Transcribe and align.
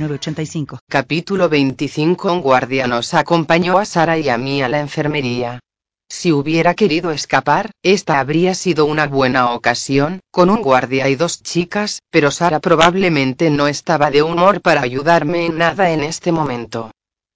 906985. 0.00 0.78
Capítulo 0.88 1.48
25 1.48 2.32
Un 2.32 2.40
guardia 2.40 2.86
nos 2.86 3.12
acompañó 3.14 3.78
a 3.78 3.84
Sara 3.84 4.18
y 4.18 4.28
a 4.28 4.38
mí 4.38 4.62
a 4.62 4.68
la 4.68 4.80
enfermería. 4.80 5.60
Si 6.08 6.32
hubiera 6.32 6.74
querido 6.74 7.12
escapar, 7.12 7.70
esta 7.82 8.18
habría 8.18 8.54
sido 8.54 8.84
una 8.84 9.06
buena 9.06 9.52
ocasión, 9.52 10.20
con 10.32 10.50
un 10.50 10.60
guardia 10.60 11.08
y 11.08 11.14
dos 11.14 11.42
chicas, 11.42 12.00
pero 12.10 12.30
Sara 12.30 12.58
probablemente 12.60 13.50
no 13.50 13.68
estaba 13.68 14.10
de 14.10 14.22
humor 14.22 14.60
para 14.60 14.80
ayudarme 14.80 15.46
en 15.46 15.58
nada 15.58 15.90
en 15.90 16.02
este 16.02 16.32
momento. 16.32 16.90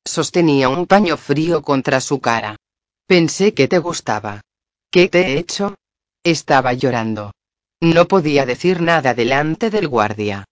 Sostenía 0.04 0.68
un 0.68 0.86
paño 0.86 1.16
frío 1.16 1.62
contra 1.62 2.00
su 2.00 2.20
cara. 2.20 2.56
Pensé 3.06 3.54
que 3.54 3.68
te 3.68 3.78
gustaba. 3.78 4.40
¿Qué 4.90 5.08
te 5.08 5.20
he 5.20 5.38
hecho? 5.38 5.76
Estaba 6.24 6.72
llorando. 6.72 7.32
No 7.80 8.08
podía 8.08 8.46
decir 8.46 8.80
nada 8.80 9.14
delante 9.14 9.70
del 9.70 9.88
guardia. 9.88 10.46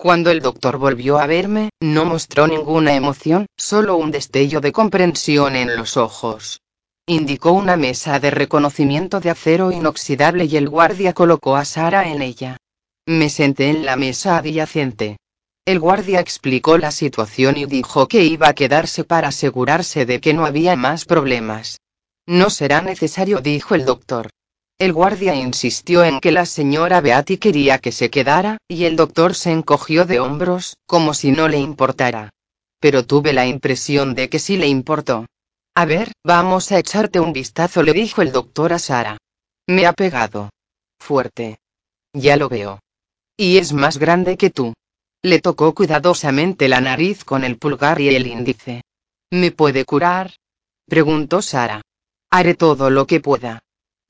Cuando 0.00 0.30
el 0.30 0.40
doctor 0.40 0.78
volvió 0.78 1.18
a 1.18 1.26
verme, 1.26 1.70
no 1.80 2.04
mostró 2.04 2.46
ninguna 2.46 2.94
emoción, 2.94 3.46
solo 3.56 3.96
un 3.96 4.12
destello 4.12 4.60
de 4.60 4.70
comprensión 4.70 5.56
en 5.56 5.74
los 5.74 5.96
ojos. 5.96 6.60
Indicó 7.08 7.50
una 7.50 7.76
mesa 7.76 8.20
de 8.20 8.30
reconocimiento 8.30 9.18
de 9.18 9.30
acero 9.30 9.72
inoxidable 9.72 10.44
y 10.44 10.56
el 10.56 10.68
guardia 10.68 11.14
colocó 11.14 11.56
a 11.56 11.64
Sara 11.64 12.10
en 12.10 12.22
ella. 12.22 12.58
Me 13.06 13.28
senté 13.28 13.70
en 13.70 13.84
la 13.84 13.96
mesa 13.96 14.36
adyacente. 14.36 15.16
El 15.64 15.80
guardia 15.80 16.20
explicó 16.20 16.78
la 16.78 16.92
situación 16.92 17.56
y 17.56 17.66
dijo 17.66 18.06
que 18.06 18.22
iba 18.22 18.46
a 18.48 18.54
quedarse 18.54 19.02
para 19.02 19.28
asegurarse 19.28 20.06
de 20.06 20.20
que 20.20 20.32
no 20.32 20.46
había 20.46 20.76
más 20.76 21.06
problemas. 21.06 21.80
No 22.24 22.50
será 22.50 22.82
necesario, 22.82 23.40
dijo 23.40 23.74
el 23.74 23.84
doctor. 23.84 24.30
El 24.78 24.92
guardia 24.92 25.34
insistió 25.34 26.04
en 26.04 26.20
que 26.20 26.30
la 26.30 26.46
señora 26.46 27.00
Beatty 27.00 27.38
quería 27.38 27.78
que 27.78 27.90
se 27.90 28.10
quedara, 28.10 28.58
y 28.68 28.84
el 28.84 28.94
doctor 28.94 29.34
se 29.34 29.50
encogió 29.50 30.04
de 30.04 30.20
hombros, 30.20 30.76
como 30.86 31.14
si 31.14 31.32
no 31.32 31.48
le 31.48 31.58
importara. 31.58 32.30
Pero 32.78 33.04
tuve 33.04 33.32
la 33.32 33.44
impresión 33.44 34.14
de 34.14 34.28
que 34.28 34.38
sí 34.38 34.56
le 34.56 34.68
importó. 34.68 35.26
A 35.74 35.84
ver, 35.84 36.12
vamos 36.24 36.70
a 36.70 36.78
echarte 36.78 37.18
un 37.18 37.32
vistazo, 37.32 37.82
le 37.82 37.92
dijo 37.92 38.22
el 38.22 38.30
doctor 38.30 38.72
a 38.72 38.78
Sara. 38.78 39.18
Me 39.66 39.84
ha 39.84 39.92
pegado. 39.92 40.50
Fuerte. 41.00 41.58
Ya 42.12 42.36
lo 42.36 42.48
veo. 42.48 42.78
Y 43.36 43.58
es 43.58 43.72
más 43.72 43.98
grande 43.98 44.36
que 44.36 44.50
tú. 44.50 44.74
Le 45.22 45.40
tocó 45.40 45.74
cuidadosamente 45.74 46.68
la 46.68 46.80
nariz 46.80 47.24
con 47.24 47.42
el 47.42 47.58
pulgar 47.58 48.00
y 48.00 48.14
el 48.14 48.28
índice. 48.28 48.82
¿Me 49.32 49.50
puede 49.50 49.84
curar? 49.84 50.36
preguntó 50.86 51.42
Sara. 51.42 51.82
Haré 52.30 52.54
todo 52.54 52.90
lo 52.90 53.08
que 53.08 53.18
pueda. 53.18 53.60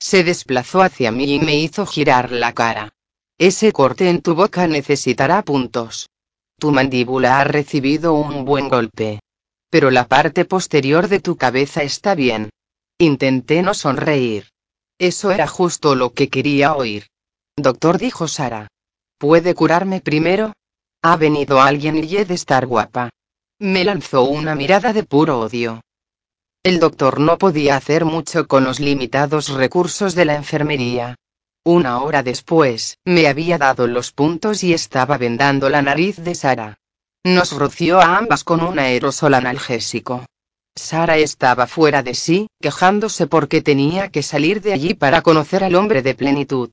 Se 0.01 0.23
desplazó 0.23 0.81
hacia 0.81 1.11
mí 1.11 1.35
y 1.35 1.39
me 1.39 1.55
hizo 1.55 1.85
girar 1.85 2.31
la 2.31 2.53
cara. 2.53 2.93
Ese 3.37 3.71
corte 3.71 4.09
en 4.09 4.21
tu 4.21 4.35
boca 4.35 4.67
necesitará 4.67 5.41
puntos. 5.43 6.09
Tu 6.57 6.71
mandíbula 6.71 7.39
ha 7.39 7.43
recibido 7.43 8.13
un 8.13 8.45
buen 8.45 8.69
golpe 8.69 9.19
pero 9.69 9.91
la 9.91 10.07
parte 10.07 10.45
posterior 10.45 11.07
de 11.07 11.19
tu 11.19 11.37
cabeza 11.37 11.83
está 11.83 12.15
bien. 12.15 12.49
Intenté 12.97 13.61
no 13.61 13.73
sonreír. 13.73 14.49
Eso 14.97 15.31
era 15.31 15.47
justo 15.47 15.95
lo 15.95 16.11
que 16.11 16.29
quería 16.29 16.75
oír. 16.75 17.07
Doctor, 17.55 17.97
dijo 17.97 18.27
Sara. 18.27 18.67
¿Puede 19.17 19.53
curarme 19.53 20.01
primero? 20.01 20.53
Ha 21.01 21.15
venido 21.15 21.61
alguien 21.61 22.03
y 22.03 22.17
he 22.17 22.25
de 22.25 22.33
estar 22.33 22.65
guapa. 22.65 23.09
Me 23.59 23.83
lanzó 23.83 24.23
una 24.23 24.55
mirada 24.55 24.91
de 24.91 25.03
puro 25.03 25.39
odio. 25.39 25.81
El 26.61 26.81
doctor 26.81 27.21
no 27.21 27.37
podía 27.37 27.77
hacer 27.77 28.03
mucho 28.03 28.45
con 28.45 28.65
los 28.65 28.81
limitados 28.81 29.47
recursos 29.47 30.13
de 30.13 30.25
la 30.25 30.35
enfermería. 30.35 31.15
Una 31.63 32.01
hora 32.01 32.21
después, 32.21 32.97
me 33.05 33.27
había 33.27 33.57
dado 33.57 33.87
los 33.87 34.11
puntos 34.11 34.61
y 34.65 34.73
estaba 34.73 35.17
vendando 35.17 35.69
la 35.69 35.81
nariz 35.81 36.17
de 36.17 36.35
Sara. 36.35 36.77
Nos 37.23 37.53
roció 37.53 38.01
a 38.01 38.17
ambas 38.17 38.43
con 38.43 38.59
un 38.61 38.77
aerosol 38.77 39.35
analgésico. 39.35 40.25
Sara 40.75 41.17
estaba 41.17 41.65
fuera 41.65 42.03
de 42.03 42.13
sí, 42.13 42.47
quejándose 42.59 43.25
porque 43.25 43.61
tenía 43.61 44.09
que 44.09 44.21
salir 44.21 44.61
de 44.61 44.73
allí 44.73 44.93
para 44.95 45.21
conocer 45.21 45.63
al 45.63 45.75
hombre 45.75 46.01
de 46.01 46.13
plenitud. 46.13 46.71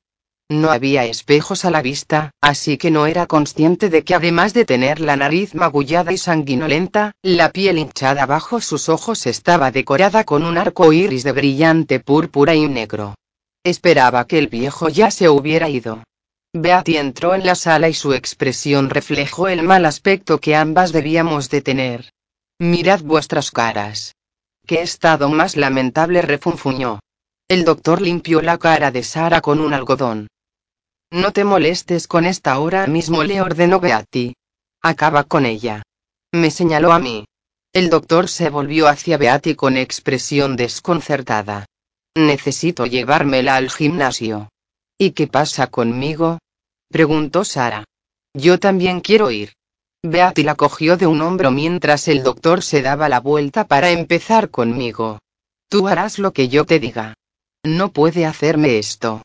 No 0.49 0.71
había 0.71 1.03
espejos 1.03 1.65
a 1.65 1.71
la 1.71 1.81
vista, 1.81 2.31
así 2.39 2.77
que 2.77 2.89
no 2.89 3.05
era 3.05 3.27
consciente 3.27 3.89
de 3.89 4.05
que 4.05 4.15
además 4.15 4.53
de 4.53 4.63
tener 4.63 5.01
la 5.01 5.17
nariz 5.17 5.53
magullada 5.53 6.13
y 6.13 6.17
sanguinolenta, 6.17 7.11
la 7.21 7.51
piel 7.51 7.77
hinchada 7.77 8.25
bajo 8.25 8.61
sus 8.61 8.87
ojos 8.87 9.25
estaba 9.25 9.71
decorada 9.71 10.23
con 10.23 10.45
un 10.45 10.57
arco 10.57 10.93
iris 10.93 11.23
de 11.23 11.33
brillante 11.33 11.99
púrpura 11.99 12.55
y 12.55 12.65
negro. 12.69 13.15
Esperaba 13.65 14.25
que 14.25 14.37
el 14.37 14.47
viejo 14.47 14.87
ya 14.87 15.11
se 15.11 15.27
hubiera 15.27 15.67
ido. 15.67 16.03
Beatty 16.53 16.95
entró 16.95 17.35
en 17.35 17.45
la 17.45 17.55
sala 17.55 17.89
y 17.89 17.93
su 17.93 18.13
expresión 18.13 18.89
reflejó 18.89 19.49
el 19.49 19.63
mal 19.63 19.85
aspecto 19.85 20.39
que 20.39 20.55
ambas 20.55 20.93
debíamos 20.93 21.49
de 21.49 21.61
tener. 21.61 22.13
Mirad 22.57 23.01
vuestras 23.01 23.51
caras. 23.51 24.15
¿Qué 24.65 24.81
estado 24.81 25.27
más 25.27 25.57
lamentable? 25.57 26.21
refunfuñó. 26.21 27.01
El 27.49 27.65
doctor 27.65 28.01
limpió 28.01 28.41
la 28.41 28.57
cara 28.57 28.91
de 28.91 29.03
Sara 29.03 29.41
con 29.41 29.59
un 29.59 29.73
algodón. 29.73 30.27
No 31.11 31.31
te 31.31 31.45
molestes 31.45 32.07
con 32.07 32.25
esta 32.25 32.51
ahora 32.51 32.85
mismo, 32.85 33.23
le 33.23 33.41
ordenó 33.41 33.79
Beatty. 33.79 34.35
Acaba 34.81 35.23
con 35.23 35.45
ella. 35.45 35.83
Me 36.33 36.51
señaló 36.51 36.91
a 36.91 36.99
mí. 36.99 37.25
El 37.71 37.89
doctor 37.89 38.27
se 38.27 38.49
volvió 38.49 38.87
hacia 38.87 39.17
Beatty 39.17 39.55
con 39.55 39.77
expresión 39.77 40.57
desconcertada. 40.57 41.65
Necesito 42.15 42.85
llevármela 42.85 43.55
al 43.55 43.69
gimnasio. 43.69 44.49
¿Y 44.97 45.11
qué 45.11 45.27
pasa 45.27 45.67
conmigo? 45.67 46.39
preguntó 46.89 47.45
Sara. 47.45 47.85
Yo 48.33 48.59
también 48.59 48.99
quiero 48.99 49.31
ir. 49.31 49.53
Beatty 50.03 50.43
la 50.43 50.55
cogió 50.55 50.97
de 50.97 51.07
un 51.07 51.21
hombro 51.21 51.51
mientras 51.51 52.07
el 52.07 52.21
doctor 52.21 52.61
se 52.61 52.81
daba 52.81 53.07
la 53.07 53.19
vuelta 53.19 53.65
para 53.65 53.91
empezar 53.91 54.49
conmigo. 54.49 55.19
Tú 55.69 55.87
harás 55.87 56.19
lo 56.19 56.33
que 56.33 56.49
yo 56.49 56.65
te 56.65 56.79
diga. 56.79 57.13
No 57.63 57.91
puede 57.91 58.25
hacerme 58.25 58.77
esto. 58.77 59.21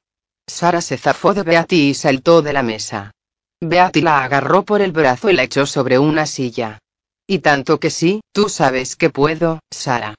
Sara 0.47 0.81
se 0.81 0.99
zafó 0.99 1.35
de 1.35 1.43
Beatty 1.43 1.91
y 1.91 1.95
saltó 1.95 2.43
de 2.43 2.53
la 2.53 2.63
mesa. 2.63 3.13
Beatty 3.61 4.01
la 4.01 4.25
agarró 4.25 4.65
por 4.65 4.83
el 4.83 4.93
brazo 4.93 5.31
y 5.31 5.35
la 5.35 5.45
echó 5.45 5.67
sobre 5.67 5.99
una 5.99 6.27
silla. 6.27 6.79
Y 7.27 7.39
tanto 7.39 7.79
que 7.79 7.91
sí, 7.91 8.21
tú 8.33 8.49
sabes 8.49 8.97
que 8.97 9.11
puedo, 9.11 9.61
Sara. 9.71 10.15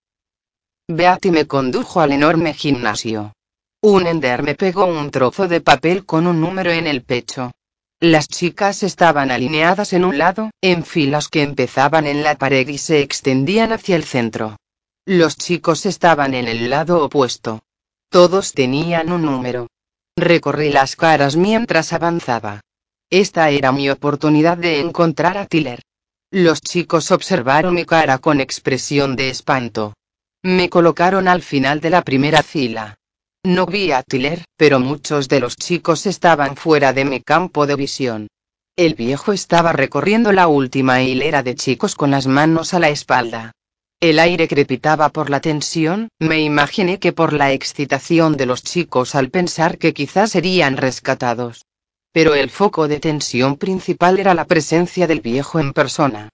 Beatty 0.87 1.31
me 1.31 1.45
condujo 1.47 2.01
al 2.01 2.11
enorme 2.11 2.53
gimnasio. 2.53 3.33
Un 3.81 4.07
ender 4.07 4.43
me 4.43 4.55
pegó 4.55 4.85
un 4.85 5.11
trozo 5.11 5.47
de 5.47 5.59
papel 5.59 6.05
con 6.05 6.25
un 6.25 6.39
número 6.39 6.71
en 6.71 6.87
el 6.87 7.03
pecho. 7.03 7.51
Las 7.99 8.27
chicas 8.27 8.83
estaban 8.83 9.31
alineadas 9.31 9.93
en 9.93 10.05
un 10.05 10.17
lado, 10.17 10.51
en 10.61 10.85
filas 10.85 11.27
que 11.27 11.41
empezaban 11.41 12.07
en 12.07 12.23
la 12.23 12.35
pared 12.35 12.67
y 12.67 12.77
se 12.77 13.01
extendían 13.01 13.71
hacia 13.71 13.95
el 13.95 14.03
centro. 14.03 14.57
Los 15.05 15.35
chicos 15.35 15.85
estaban 15.85 16.33
en 16.33 16.47
el 16.47 16.69
lado 16.69 17.03
opuesto. 17.03 17.61
Todos 18.09 18.53
tenían 18.53 19.11
un 19.11 19.23
número. 19.23 19.67
Recorrí 20.23 20.71
las 20.71 20.95
caras 20.95 21.35
mientras 21.35 21.91
avanzaba. 21.91 22.61
Esta 23.09 23.49
era 23.49 23.73
mi 23.73 23.89
oportunidad 23.89 24.57
de 24.57 24.79
encontrar 24.79 25.37
a 25.37 25.47
Tiller. 25.47 25.81
Los 26.31 26.61
chicos 26.61 27.11
observaron 27.11 27.73
mi 27.75 27.83
cara 27.83 28.19
con 28.19 28.39
expresión 28.39 29.17
de 29.17 29.27
espanto. 29.27 29.95
Me 30.41 30.69
colocaron 30.69 31.27
al 31.27 31.41
final 31.41 31.81
de 31.81 31.89
la 31.89 32.03
primera 32.03 32.41
fila. 32.41 32.95
No 33.43 33.65
vi 33.65 33.91
a 33.91 34.01
Tiller, 34.01 34.45
pero 34.55 34.79
muchos 34.79 35.27
de 35.27 35.41
los 35.41 35.57
chicos 35.57 36.05
estaban 36.05 36.55
fuera 36.55 36.93
de 36.93 37.03
mi 37.03 37.19
campo 37.19 37.67
de 37.67 37.75
visión. 37.75 38.27
El 38.77 38.95
viejo 38.95 39.33
estaba 39.33 39.73
recorriendo 39.73 40.31
la 40.31 40.47
última 40.47 41.03
hilera 41.03 41.43
de 41.43 41.55
chicos 41.55 41.95
con 41.95 42.11
las 42.11 42.27
manos 42.27 42.73
a 42.73 42.79
la 42.79 42.87
espalda. 42.87 43.51
El 44.03 44.19
aire 44.19 44.49
crepitaba 44.49 45.07
por 45.07 45.29
la 45.29 45.39
tensión, 45.39 46.09
me 46.19 46.41
imaginé 46.41 46.99
que 46.99 47.13
por 47.13 47.31
la 47.31 47.53
excitación 47.53 48.35
de 48.35 48.45
los 48.45 48.61
chicos 48.61 49.15
al 49.15 49.29
pensar 49.29 49.77
que 49.77 49.93
quizás 49.93 50.31
serían 50.31 50.75
rescatados. 50.75 51.65
Pero 52.11 52.35
el 52.35 52.49
foco 52.49 52.89
de 52.89 52.99
tensión 52.99 53.55
principal 53.55 54.19
era 54.19 54.33
la 54.33 54.43
presencia 54.43 55.07
del 55.07 55.21
viejo 55.21 55.57
en 55.57 55.71
persona. 55.71 56.27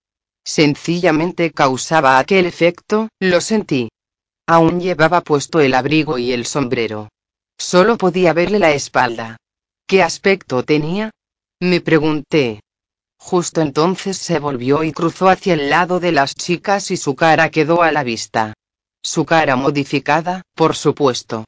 Sencillamente 0.44 1.52
causaba 1.52 2.18
aquel 2.18 2.48
efecto, 2.48 3.10
lo 3.20 3.40
sentí. 3.40 3.90
Aún 4.48 4.80
llevaba 4.80 5.22
puesto 5.22 5.60
el 5.60 5.76
abrigo 5.76 6.18
y 6.18 6.32
el 6.32 6.48
sombrero. 6.48 7.10
Solo 7.56 8.00
podía 8.00 8.34
verle 8.34 8.58
la 8.58 8.72
espalda. 8.72 9.38
¿Qué 9.86 10.02
aspecto 10.02 10.64
tenía? 10.64 11.12
Me 11.60 11.82
pregunté. 11.82 12.62
Justo 13.20 13.62
entonces 13.62 14.18
se 14.18 14.40
volvió 14.40 14.84
y 14.84 14.92
cruzó 14.92 15.30
hacia 15.30 15.54
el 15.54 15.70
lado 15.70 16.00
de 16.00 16.12
las 16.14 16.36
chicas 16.36 16.90
y 16.90 16.98
su 16.98 17.16
cara 17.16 17.52
quedó 17.52 17.84
a 17.84 17.92
la 17.92 18.04
vista. 18.04 18.54
Su 19.04 19.26
cara 19.26 19.56
modificada, 19.56 20.42
por 20.56 20.76
supuesto. 20.76 21.46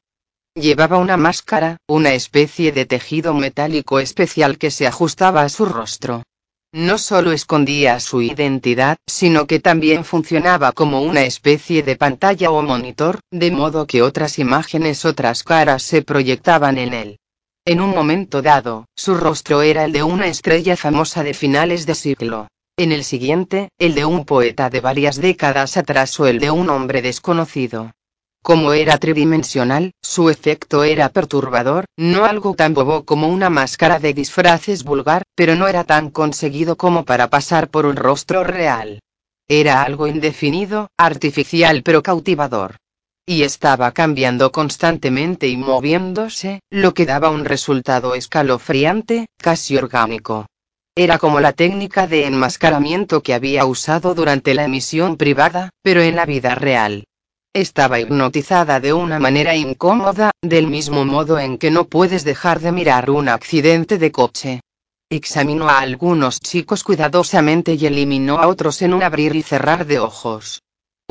Llevaba 0.53 0.97
una 0.97 1.15
máscara, 1.15 1.77
una 1.87 2.13
especie 2.13 2.73
de 2.73 2.85
tejido 2.85 3.33
metálico 3.33 3.99
especial 3.99 4.57
que 4.57 4.69
se 4.69 4.85
ajustaba 4.85 5.43
a 5.43 5.49
su 5.49 5.65
rostro. 5.65 6.23
No 6.73 6.97
solo 6.97 7.31
escondía 7.31 7.99
su 7.99 8.21
identidad, 8.21 8.97
sino 9.07 9.47
que 9.47 9.59
también 9.59 10.03
funcionaba 10.05 10.73
como 10.73 11.01
una 11.01 11.23
especie 11.23 11.83
de 11.83 11.95
pantalla 11.95 12.51
o 12.51 12.61
monitor, 12.61 13.19
de 13.31 13.51
modo 13.51 13.87
que 13.87 14.01
otras 14.01 14.39
imágenes, 14.39 15.05
otras 15.05 15.43
caras 15.43 15.83
se 15.83 16.01
proyectaban 16.01 16.77
en 16.77 16.93
él. 16.93 17.19
En 17.63 17.79
un 17.79 17.91
momento 17.91 18.41
dado, 18.41 18.85
su 18.95 19.13
rostro 19.13 19.61
era 19.61 19.85
el 19.85 19.91
de 19.91 20.01
una 20.01 20.25
estrella 20.25 20.75
famosa 20.75 21.21
de 21.21 21.35
finales 21.35 21.85
de 21.85 21.93
siglo. 21.93 22.47
En 22.75 22.91
el 22.91 23.03
siguiente, 23.03 23.69
el 23.77 23.93
de 23.93 24.03
un 24.03 24.25
poeta 24.25 24.71
de 24.71 24.81
varias 24.81 25.21
décadas 25.21 25.77
atrás 25.77 26.19
o 26.19 26.25
el 26.25 26.39
de 26.39 26.49
un 26.49 26.71
hombre 26.71 27.03
desconocido. 27.03 27.91
Como 28.41 28.73
era 28.73 28.97
tridimensional, 28.97 29.91
su 30.01 30.31
efecto 30.31 30.83
era 30.83 31.09
perturbador, 31.09 31.85
no 31.97 32.25
algo 32.25 32.55
tan 32.55 32.73
bobo 32.73 33.05
como 33.05 33.27
una 33.27 33.51
máscara 33.51 33.99
de 33.99 34.15
disfraces 34.15 34.83
vulgar, 34.83 35.21
pero 35.35 35.55
no 35.55 35.67
era 35.67 35.83
tan 35.83 36.09
conseguido 36.09 36.77
como 36.77 37.05
para 37.05 37.29
pasar 37.29 37.69
por 37.69 37.85
un 37.85 37.95
rostro 37.95 38.43
real. 38.43 39.01
Era 39.47 39.83
algo 39.83 40.07
indefinido, 40.07 40.89
artificial 40.97 41.83
pero 41.83 42.01
cautivador. 42.01 42.77
Y 43.25 43.43
estaba 43.43 43.91
cambiando 43.91 44.51
constantemente 44.51 45.47
y 45.47 45.57
moviéndose, 45.57 46.61
lo 46.69 46.93
que 46.93 47.05
daba 47.05 47.29
un 47.29 47.45
resultado 47.45 48.15
escalofriante, 48.15 49.27
casi 49.37 49.77
orgánico. 49.77 50.47
Era 50.95 51.19
como 51.19 51.39
la 51.39 51.53
técnica 51.53 52.07
de 52.07 52.25
enmascaramiento 52.25 53.23
que 53.23 53.33
había 53.33 53.65
usado 53.65 54.13
durante 54.13 54.53
la 54.53 54.65
emisión 54.65 55.15
privada, 55.15 55.69
pero 55.81 56.01
en 56.01 56.15
la 56.15 56.25
vida 56.25 56.55
real. 56.55 57.05
Estaba 57.53 57.99
hipnotizada 57.99 58.79
de 58.79 58.93
una 58.93 59.19
manera 59.19 59.55
incómoda, 59.55 60.31
del 60.41 60.67
mismo 60.67 61.05
modo 61.05 61.37
en 61.37 61.57
que 61.57 61.69
no 61.69 61.85
puedes 61.87 62.23
dejar 62.23 62.59
de 62.59 62.71
mirar 62.71 63.09
un 63.09 63.29
accidente 63.29 63.97
de 63.97 64.11
coche. 64.11 64.61
Examinó 65.09 65.69
a 65.69 65.79
algunos 65.79 66.39
chicos 66.39 66.83
cuidadosamente 66.83 67.73
y 67.73 67.85
eliminó 67.85 68.39
a 68.39 68.47
otros 68.47 68.81
en 68.81 68.93
un 68.93 69.03
abrir 69.03 69.35
y 69.35 69.43
cerrar 69.43 69.85
de 69.85 69.99
ojos. 69.99 70.61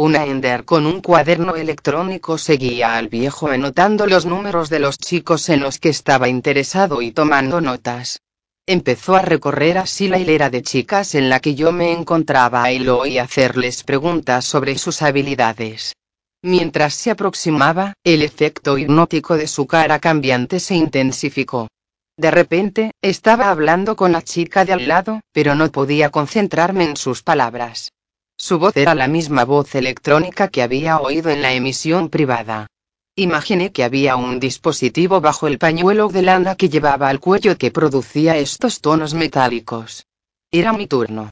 Una 0.02 0.24
Ender 0.24 0.64
con 0.64 0.86
un 0.86 1.02
cuaderno 1.02 1.56
electrónico 1.56 2.38
seguía 2.38 2.96
al 2.96 3.08
viejo 3.08 3.48
anotando 3.48 4.06
los 4.06 4.24
números 4.24 4.70
de 4.70 4.78
los 4.78 4.96
chicos 4.96 5.50
en 5.50 5.60
los 5.60 5.78
que 5.78 5.90
estaba 5.90 6.26
interesado 6.26 7.02
y 7.02 7.12
tomando 7.12 7.60
notas. 7.60 8.22
Empezó 8.66 9.14
a 9.14 9.20
recorrer 9.20 9.76
así 9.76 10.08
la 10.08 10.18
hilera 10.18 10.48
de 10.48 10.62
chicas 10.62 11.14
en 11.14 11.28
la 11.28 11.40
que 11.40 11.54
yo 11.54 11.70
me 11.70 11.92
encontraba 11.92 12.72
y 12.72 12.78
lo 12.78 13.00
oí 13.00 13.18
hacerles 13.18 13.82
preguntas 13.82 14.46
sobre 14.46 14.78
sus 14.78 15.02
habilidades. 15.02 15.92
Mientras 16.40 16.94
se 16.94 17.10
aproximaba, 17.10 17.92
el 18.02 18.22
efecto 18.22 18.78
hipnótico 18.78 19.36
de 19.36 19.48
su 19.48 19.66
cara 19.66 19.98
cambiante 19.98 20.60
se 20.60 20.76
intensificó. 20.76 21.68
De 22.16 22.30
repente, 22.30 22.92
estaba 23.02 23.50
hablando 23.50 23.96
con 23.96 24.12
la 24.12 24.22
chica 24.22 24.64
de 24.64 24.72
al 24.72 24.88
lado, 24.88 25.20
pero 25.34 25.54
no 25.54 25.70
podía 25.70 26.08
concentrarme 26.08 26.84
en 26.84 26.96
sus 26.96 27.22
palabras. 27.22 27.90
Su 28.40 28.58
voz 28.58 28.74
era 28.74 28.94
la 28.94 29.06
misma 29.06 29.44
voz 29.44 29.74
electrónica 29.74 30.48
que 30.48 30.62
había 30.62 30.98
oído 30.98 31.28
en 31.28 31.42
la 31.42 31.52
emisión 31.52 32.08
privada. 32.08 32.68
Imaginé 33.14 33.70
que 33.70 33.84
había 33.84 34.16
un 34.16 34.40
dispositivo 34.40 35.20
bajo 35.20 35.46
el 35.46 35.58
pañuelo 35.58 36.08
de 36.08 36.22
lana 36.22 36.54
que 36.54 36.70
llevaba 36.70 37.10
al 37.10 37.20
cuello 37.20 37.58
que 37.58 37.70
producía 37.70 38.38
estos 38.38 38.80
tonos 38.80 39.12
metálicos. 39.12 40.06
Era 40.50 40.72
mi 40.72 40.86
turno. 40.86 41.28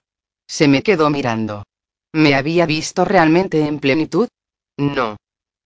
Se 0.47 0.69
me 0.69 0.83
quedó 0.83 1.09
mirando. 1.09 1.65
¿Me 2.13 2.35
había 2.35 2.67
visto 2.67 3.07
realmente 3.07 3.67
en 3.67 3.81
plenitud? 3.81 4.29
No. 4.77 5.17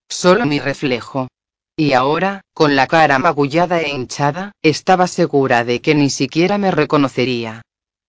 Solo 0.08 0.46
mi 0.46 0.60
reflejo. 0.60 1.26
Y 1.74 1.92
ahora, 1.92 2.42
con 2.54 2.76
la 2.76 2.86
cara 2.86 3.18
magullada 3.18 3.80
e 3.80 3.90
hinchada, 3.90 4.52
estaba 4.62 5.08
segura 5.08 5.64
de 5.64 5.80
que 5.80 5.96
ni 5.96 6.08
siquiera 6.08 6.56
me 6.56 6.70
reconocería. 6.70 7.62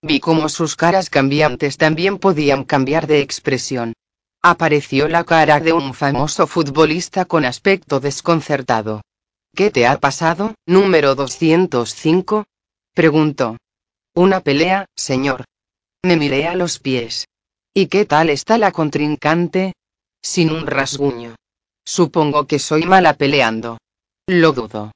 Vi 0.04 0.20
cómo 0.20 0.50
sus 0.50 0.76
caras 0.76 1.10
cambiantes 1.10 1.78
también 1.78 2.20
podían 2.20 2.66
cambiar 2.66 3.08
de 3.08 3.22
expresión. 3.22 3.94
Apareció 4.42 5.08
la 5.08 5.24
cara 5.24 5.62
de 5.62 5.72
un 5.72 5.94
famoso 5.94 6.46
futbolista 6.46 7.24
con 7.24 7.46
aspecto 7.46 8.02
desconcertado. 8.02 9.02
¿Qué 9.56 9.72
te 9.72 9.88
ha 9.88 9.98
pasado, 10.02 10.56
número 10.66 11.16
205? 11.16 12.44
preguntó. 12.94 13.56
Una 14.14 14.42
pelea, 14.42 14.88
señor. 14.94 15.46
Me 16.04 16.18
miré 16.18 16.48
a 16.48 16.56
los 16.56 16.80
pies. 16.80 17.30
¿Y 17.74 17.88
qué 17.88 18.06
tal 18.06 18.30
está 18.30 18.58
la 18.58 18.74
contrincante? 18.74 19.72
sin 20.22 20.52
un 20.52 20.68
rasguño. 20.68 21.36
Supongo 21.86 22.46
que 22.46 22.60
soy 22.60 22.84
mala 22.84 23.14
peleando. 23.14 23.78
Lo 24.28 24.52
dudo. 24.52 24.92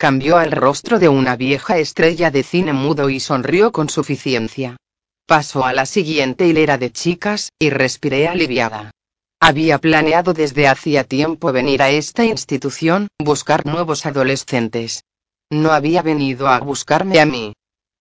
Cambió 0.00 0.38
al 0.38 0.50
rostro 0.50 0.98
de 0.98 1.10
una 1.10 1.36
vieja 1.36 1.76
estrella 1.76 2.30
de 2.30 2.42
cine 2.42 2.72
mudo 2.72 3.10
y 3.10 3.20
sonrió 3.20 3.70
con 3.70 3.90
suficiencia. 3.90 4.78
Pasó 5.26 5.66
a 5.66 5.74
la 5.74 5.84
siguiente 5.84 6.46
hilera 6.46 6.78
de 6.78 6.90
chicas, 6.90 7.50
y 7.58 7.68
respiré 7.68 8.26
aliviada. 8.26 8.92
Había 9.40 9.76
planeado 9.76 10.32
desde 10.32 10.68
hacía 10.68 11.04
tiempo 11.04 11.52
venir 11.52 11.82
a 11.82 11.90
esta 11.90 12.24
institución, 12.24 13.08
buscar 13.22 13.66
nuevos 13.66 14.06
adolescentes. 14.06 15.04
No 15.50 15.70
había 15.70 16.00
venido 16.00 16.48
a 16.48 16.60
buscarme 16.60 17.20
a 17.20 17.26
mí. 17.26 17.52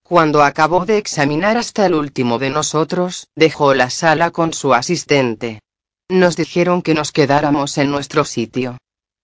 Cuando 0.01 0.41
acabó 0.41 0.85
de 0.85 0.99
examinar 0.99 1.57
hasta 1.57 1.85
el 1.85 1.95
último 1.95 2.39
de 2.39 2.49
nosotros, 2.49 3.27
dejó 3.35 3.73
la 3.73 3.89
sala 3.89 4.31
con 4.31 4.53
su 4.53 4.73
asistente. 4.73 5.59
Nos 6.07 6.37
dijeron 6.37 6.81
que 6.81 6.93
nos 6.93 7.11
quedáramos 7.11 7.77
en 7.77 7.91
nuestro 7.91 8.23
sitio. 8.23 8.77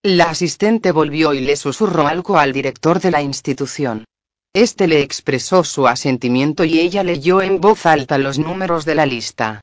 La 0.07 0.25
asistente 0.25 0.91
volvió 0.91 1.33
y 1.33 1.39
le 1.39 1.55
susurró 1.55 2.05
algo 2.05 2.37
al 2.37 2.53
director 2.53 2.99
de 2.99 3.09
la 3.09 3.23
institución. 3.23 4.05
Este 4.53 4.87
le 4.87 5.01
expresó 5.01 5.63
su 5.63 5.87
asentimiento 5.87 6.63
y 6.63 6.79
ella 6.79 7.03
leyó 7.03 7.41
en 7.41 7.59
voz 7.59 7.87
alta 7.87 8.19
los 8.19 8.37
números 8.37 8.85
de 8.85 8.93
la 8.93 9.07
lista. 9.07 9.61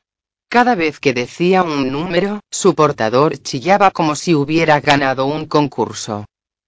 Cada 0.49 0.75
vez 0.75 0.99
que 0.99 1.13
decía 1.13 1.63
un 1.63 1.93
número, 1.93 2.41
su 2.51 2.75
portador 2.75 3.37
chillaba 3.37 3.91
como 3.91 4.17
si 4.17 4.35
hubiera 4.35 4.81
ganado 4.81 5.27
un 5.27 5.45
concurso. 5.45 6.25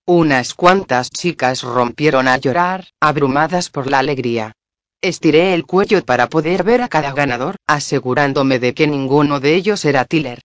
Unas 0.07 0.53
cuantas 0.53 1.09
chicas 1.09 1.61
rompieron 1.61 2.29
a 2.29 2.37
llorar, 2.37 2.87
abrumadas 3.01 3.69
por 3.69 3.91
la 3.91 3.99
alegría. 3.99 4.53
Estiré 5.01 5.53
el 5.53 5.65
cuello 5.65 6.01
para 6.05 6.29
poder 6.29 6.63
ver 6.63 6.81
a 6.81 6.87
cada 6.87 7.11
ganador, 7.11 7.57
asegurándome 7.67 8.57
de 8.59 8.73
que 8.73 8.87
ninguno 8.87 9.41
de 9.41 9.53
ellos 9.53 9.83
era 9.83 10.05
Tiller. 10.05 10.39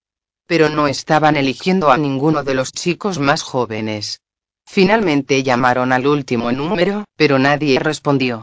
Pero 0.50 0.69
no 0.69 0.88
estaban 0.88 1.37
eligiendo 1.37 1.92
a 1.92 1.97
ninguno 1.97 2.42
de 2.42 2.54
los 2.54 2.73
chicos 2.73 3.21
más 3.21 3.40
jóvenes. 3.40 4.21
Finalmente 4.66 5.45
llamaron 5.45 5.92
al 5.92 6.09
último 6.09 6.50
número, 6.50 7.04
pero 7.14 7.38
nadie 7.38 7.78
respondió. 7.78 8.42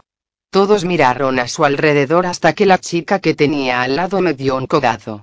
Todos 0.50 0.86
miraron 0.86 1.38
a 1.38 1.46
su 1.48 1.66
alrededor 1.66 2.24
hasta 2.24 2.54
que 2.54 2.64
la 2.64 2.78
chica 2.78 3.18
que 3.18 3.34
tenía 3.34 3.82
al 3.82 3.96
lado 3.96 4.22
me 4.22 4.32
dio 4.32 4.56
un 4.56 4.66
codazo. 4.66 5.20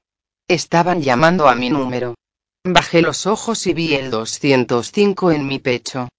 Estaban 0.48 1.02
llamando 1.02 1.50
a 1.50 1.56
mi 1.56 1.72
número. 1.72 2.14
Bajé 2.64 3.02
los 3.02 3.26
ojos 3.26 3.66
y 3.66 3.74
vi 3.74 3.96
el 3.96 4.12
205 4.12 5.32
en 5.32 5.48
mi 5.48 5.58
pecho. 5.58 6.10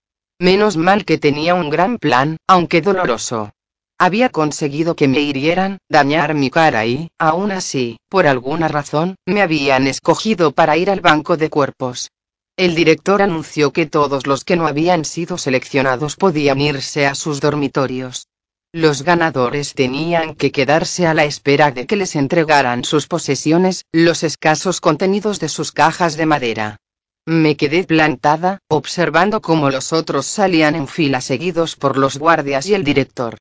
Menos 0.40 0.76
mal 0.76 1.04
que 1.04 1.18
tenía 1.18 1.54
un 1.54 1.70
gran 1.70 1.96
plan, 1.96 2.38
aunque 2.48 2.82
doloroso. 2.82 3.52
Había 3.98 4.28
conseguido 4.28 4.94
que 4.94 5.08
me 5.08 5.20
hirieran, 5.20 5.78
dañar 5.88 6.34
mi 6.34 6.50
cara 6.50 6.84
y, 6.84 7.08
aún 7.18 7.50
así, 7.50 7.96
por 8.10 8.26
alguna 8.26 8.68
razón, 8.68 9.16
me 9.24 9.40
habían 9.40 9.86
escogido 9.86 10.52
para 10.52 10.76
ir 10.76 10.90
al 10.90 11.00
banco 11.00 11.38
de 11.38 11.48
cuerpos. 11.48 12.10
El 12.58 12.74
director 12.74 13.22
anunció 13.22 13.72
que 13.72 13.86
todos 13.86 14.26
los 14.26 14.44
que 14.44 14.56
no 14.56 14.66
habían 14.66 15.06
sido 15.06 15.38
seleccionados 15.38 16.16
podían 16.16 16.60
irse 16.60 17.06
a 17.06 17.14
sus 17.14 17.40
dormitorios. 17.40 18.28
Los 18.72 19.02
ganadores 19.02 19.72
tenían 19.72 20.34
que 20.34 20.52
quedarse 20.52 21.06
a 21.06 21.14
la 21.14 21.24
espera 21.24 21.70
de 21.70 21.86
que 21.86 21.96
les 21.96 22.16
entregaran 22.16 22.84
sus 22.84 23.06
posesiones, 23.06 23.86
los 23.92 24.22
escasos 24.22 24.82
contenidos 24.82 25.40
de 25.40 25.48
sus 25.48 25.72
cajas 25.72 26.18
de 26.18 26.26
madera. 26.26 26.76
Me 27.24 27.56
quedé 27.56 27.84
plantada, 27.84 28.58
observando 28.68 29.40
cómo 29.40 29.70
los 29.70 29.94
otros 29.94 30.26
salían 30.26 30.74
en 30.74 30.86
fila 30.86 31.22
seguidos 31.22 31.76
por 31.76 31.96
los 31.96 32.18
guardias 32.18 32.66
y 32.66 32.74
el 32.74 32.84
director. 32.84 33.38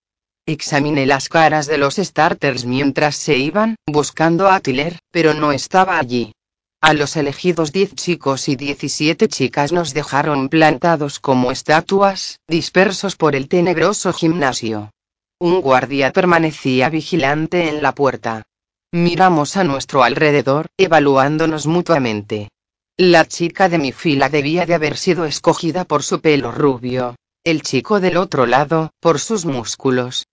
Examiné 0.48 1.08
las 1.08 1.28
caras 1.28 1.66
de 1.66 1.80
los 1.80 1.96
starters 1.96 2.66
mientras 2.66 3.16
se 3.16 3.36
iban, 3.36 3.78
buscando 3.88 4.48
a 4.48 4.60
Tiller, 4.60 5.00
pero 5.10 5.34
no 5.34 5.52
estaba 5.52 5.98
allí. 5.98 6.34
A 6.82 6.94
los 6.94 7.16
elegidos 7.16 7.72
10 7.72 7.96
chicos 7.96 8.48
y 8.48 8.56
17 8.56 9.28
chicas 9.28 9.72
nos 9.72 9.96
dejaron 9.96 10.50
plantados 10.50 11.20
como 11.20 11.52
estatuas, 11.52 12.38
dispersos 12.48 13.16
por 13.16 13.36
el 13.36 13.48
tenebroso 13.48 14.14
gimnasio. 14.14 14.92
Un 15.40 15.62
guardia 15.62 16.14
permanecía 16.14 16.90
vigilante 16.90 17.68
en 17.68 17.82
la 17.82 17.96
puerta. 17.96 18.44
Miramos 18.92 19.58
a 19.58 19.64
nuestro 19.64 20.04
alrededor, 20.04 20.68
evaluándonos 20.78 21.66
mutuamente. 21.66 22.50
La 22.98 23.26
chica 23.26 23.68
de 23.68 23.80
mi 23.80 23.92
fila 23.92 24.30
debía 24.30 24.68
de 24.68 24.76
haber 24.76 24.96
sido 24.96 25.26
escogida 25.26 25.86
por 25.86 26.04
su 26.04 26.22
pelo 26.22 26.52
rubio. 26.52 27.16
El 27.44 27.64
chico 27.64 28.00
del 28.00 28.18
otro 28.18 28.46
lado, 28.46 28.92
por 29.00 29.20
sus 29.20 29.46
músculos. 29.46 30.28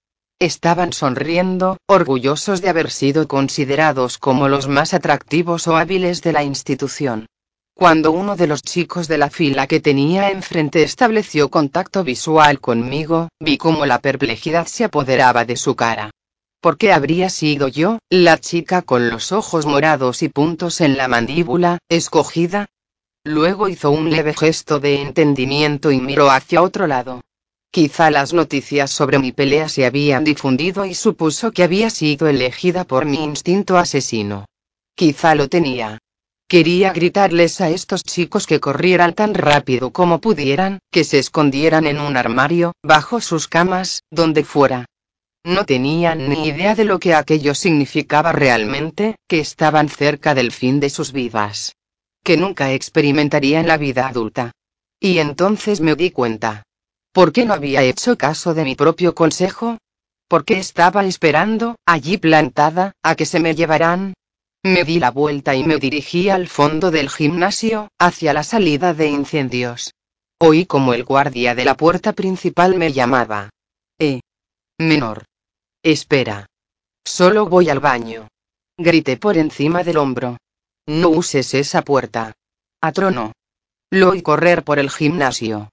Estaban 0.45 0.93
sonriendo, 0.93 1.79
orgullosos 1.87 2.61
de 2.63 2.69
haber 2.69 2.91
sido 2.91 3.29
considerados 3.29 4.19
como 4.19 4.49
los 4.49 4.67
más 4.67 4.93
atractivos 4.93 5.69
o 5.69 5.77
hábiles 5.77 6.21
de 6.21 6.33
la 6.33 6.43
institución. 6.43 7.27
Cuando 7.75 8.11
uno 8.11 8.35
de 8.35 8.49
los 8.49 8.63
chicos 8.63 9.07
de 9.07 9.19
la 9.19 9.31
fila 9.31 9.67
que 9.67 9.81
tenía 9.81 10.31
enfrente 10.31 10.83
estableció 10.83 11.49
contacto 11.49 12.03
visual 12.03 12.61
conmigo, 12.61 13.29
vi 13.41 13.57
cómo 13.57 13.87
la 13.87 14.01
perplejidad 14.01 14.67
se 14.67 14.85
apoderaba 14.85 15.45
de 15.45 15.57
su 15.57 15.77
cara. 15.77 16.11
¿Por 16.61 16.77
qué 16.77 16.93
habría 16.93 17.31
sido 17.31 17.69
yo, 17.69 17.99
la 18.11 18.39
chica 18.39 18.83
con 18.83 19.11
los 19.11 19.33
ojos 19.33 19.65
morados 19.65 20.23
y 20.23 20.29
puntos 20.29 20.81
en 20.81 20.97
la 20.97 21.09
mandíbula, 21.09 21.79
escogida? 21.89 22.67
Luego 23.25 23.69
hizo 23.69 23.93
un 23.93 24.11
leve 24.11 24.35
gesto 24.35 24.81
de 24.81 25.01
entendimiento 25.03 25.93
y 25.93 26.01
miró 26.01 26.31
hacia 26.31 26.63
otro 26.63 26.89
lado. 26.89 27.21
Quizá 27.73 28.11
las 28.11 28.35
noticias 28.35 28.91
sobre 28.91 29.19
mi 29.19 29.33
pelea 29.33 29.67
se 29.67 29.87
habían 29.87 30.25
difundido 30.25 30.85
y 30.85 30.93
supuso 30.93 31.52
que 31.52 31.62
había 31.62 31.88
sido 31.88 32.29
elegida 32.29 32.85
por 32.85 33.07
mi 33.07 33.25
instinto 33.25 33.79
asesino. 33.79 34.45
Quizá 34.95 35.35
lo 35.35 35.49
tenía. 35.49 35.97
Quería 36.47 36.93
gritarles 36.93 37.62
a 37.62 37.71
estos 37.71 38.05
chicos 38.05 38.47
que 38.47 38.61
corrieran 38.61 39.14
tan 39.14 39.33
rápido 39.33 39.91
como 39.91 40.21
pudieran, 40.21 40.81
que 40.91 41.02
se 41.02 41.19
escondieran 41.19 41.87
en 41.87 41.99
un 41.99 42.14
armario, 42.19 42.73
bajo 42.83 43.23
sus 43.23 43.49
camas, 43.49 44.02
donde 44.11 44.45
fuera. 44.45 44.85
No 45.43 45.64
tenían 45.64 46.29
ni 46.29 46.49
idea 46.49 46.75
de 46.75 46.85
lo 46.85 46.99
que 46.99 47.14
aquello 47.14 47.55
significaba 47.55 48.33
realmente, 48.33 49.17
que 49.26 49.41
estaban 49.41 49.88
cerca 49.88 50.35
del 50.35 50.52
fin 50.52 50.79
de 50.79 50.91
sus 50.91 51.12
vidas. 51.12 51.75
Que 52.23 52.37
nunca 52.37 52.71
experimentaría 52.75 53.61
en 53.61 53.67
la 53.67 53.79
vida 53.79 54.09
adulta. 54.09 54.52
Y 55.00 55.21
entonces 55.21 55.81
me 55.81 55.95
di 55.97 56.11
cuenta. 56.11 56.64
¿Por 57.12 57.33
qué 57.33 57.45
no 57.45 57.52
había 57.52 57.83
hecho 57.83 58.16
caso 58.16 58.54
de 58.54 58.64
mi 58.64 58.75
propio 58.75 59.14
consejo? 59.14 59.78
¿Por 60.28 60.47
qué 60.47 60.59
estaba 60.59 61.04
esperando, 61.04 61.76
allí 61.85 62.16
plantada, 62.16 62.92
a 63.02 63.14
que 63.16 63.26
se 63.26 63.38
me 63.38 63.54
llevaran? 63.54 64.14
Me 64.62 64.85
di 64.85 64.99
la 64.99 65.11
vuelta 65.11 65.54
y 65.54 65.62
me 65.64 65.76
dirigí 65.76 66.31
al 66.31 66.49
fondo 66.49 66.90
del 66.90 67.11
gimnasio, 67.11 67.88
hacia 67.99 68.33
la 68.33 68.45
salida 68.45 68.95
de 68.95 69.09
incendios. 69.09 69.92
Oí 70.38 70.64
como 70.64 70.95
el 70.95 71.04
guardia 71.04 71.54
de 71.54 71.64
la 71.66 71.76
puerta 71.76 72.14
principal 72.14 72.76
me 72.76 72.92
llamaba. 72.92 73.50
Eh. 73.99 74.21
Menor. 74.78 75.25
Espera. 75.83 76.47
Solo 77.04 77.47
voy 77.47 77.69
al 77.69 77.81
baño. 77.81 78.28
Grité 78.78 79.19
por 79.19 79.37
encima 79.37 79.85
del 79.85 79.99
hombro. 79.99 80.38
No 80.87 81.11
uses 81.11 81.52
esa 81.54 81.83
puerta. 81.83 82.33
Atrono. 82.81 83.33
Lo 83.90 84.11
oí 84.11 84.23
correr 84.23 84.64
por 84.64 84.78
el 84.78 84.90
gimnasio. 84.90 85.72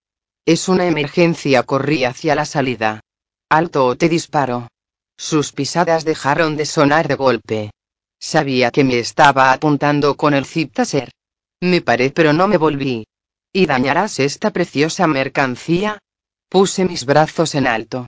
Es 0.50 0.68
una 0.68 0.88
emergencia, 0.88 1.62
corrí 1.62 2.06
hacia 2.06 2.34
la 2.34 2.44
salida. 2.44 3.02
Alto 3.52 3.86
o 3.86 3.96
te 3.96 4.10
disparo. 4.10 4.68
Sus 5.16 5.52
pisadas 5.52 6.06
dejaron 6.06 6.58
de 6.58 6.66
sonar 6.66 7.08
de 7.08 7.14
golpe. 7.14 7.70
Sabía 8.20 8.72
que 8.72 8.84
me 8.84 8.98
estaba 8.98 9.52
apuntando 9.52 10.18
con 10.18 10.34
el 10.34 10.48
zip 10.48 10.74
taser. 10.74 11.12
Me 11.62 11.82
paré 11.82 12.10
pero 12.10 12.34
no 12.34 12.48
me 12.48 12.58
volví. 12.58 13.06
¿Y 13.54 13.68
dañarás 13.68 14.20
esta 14.20 14.50
preciosa 14.50 15.06
mercancía? 15.06 16.00
Puse 16.50 16.84
mis 16.84 17.06
brazos 17.06 17.54
en 17.54 17.68
alto. 17.68 18.08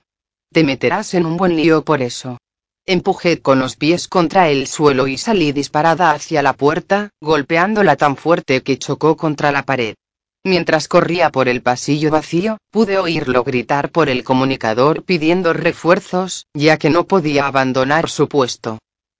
Te 0.52 0.64
meterás 0.64 1.14
en 1.14 1.26
un 1.26 1.36
buen 1.36 1.54
lío 1.54 1.84
por 1.84 2.02
eso. 2.02 2.38
Empujé 2.84 3.40
con 3.40 3.60
los 3.60 3.76
pies 3.76 4.08
contra 4.08 4.48
el 4.48 4.66
suelo 4.66 5.06
y 5.06 5.16
salí 5.16 5.52
disparada 5.52 6.10
hacia 6.10 6.42
la 6.42 6.54
puerta, 6.54 7.10
golpeándola 7.20 7.94
tan 7.94 8.16
fuerte 8.16 8.64
que 8.64 8.80
chocó 8.80 9.16
contra 9.16 9.52
la 9.52 9.62
pared. 9.62 9.94
Mientras 10.44 10.88
corría 10.88 11.30
por 11.30 11.48
el 11.48 11.62
pasillo 11.62 12.10
vacío, 12.10 12.58
pude 12.70 12.98
oírlo 12.98 13.44
gritar 13.44 13.90
por 13.90 14.08
el 14.08 14.24
comunicador 14.24 15.04
pidiendo 15.04 15.52
refuerzos, 15.52 16.46
ya 16.52 16.78
que 16.78 16.90
no 16.90 17.06
podía 17.06 17.46
abandonar 17.46 18.08
su 18.10 18.28
puesto. 18.28 18.78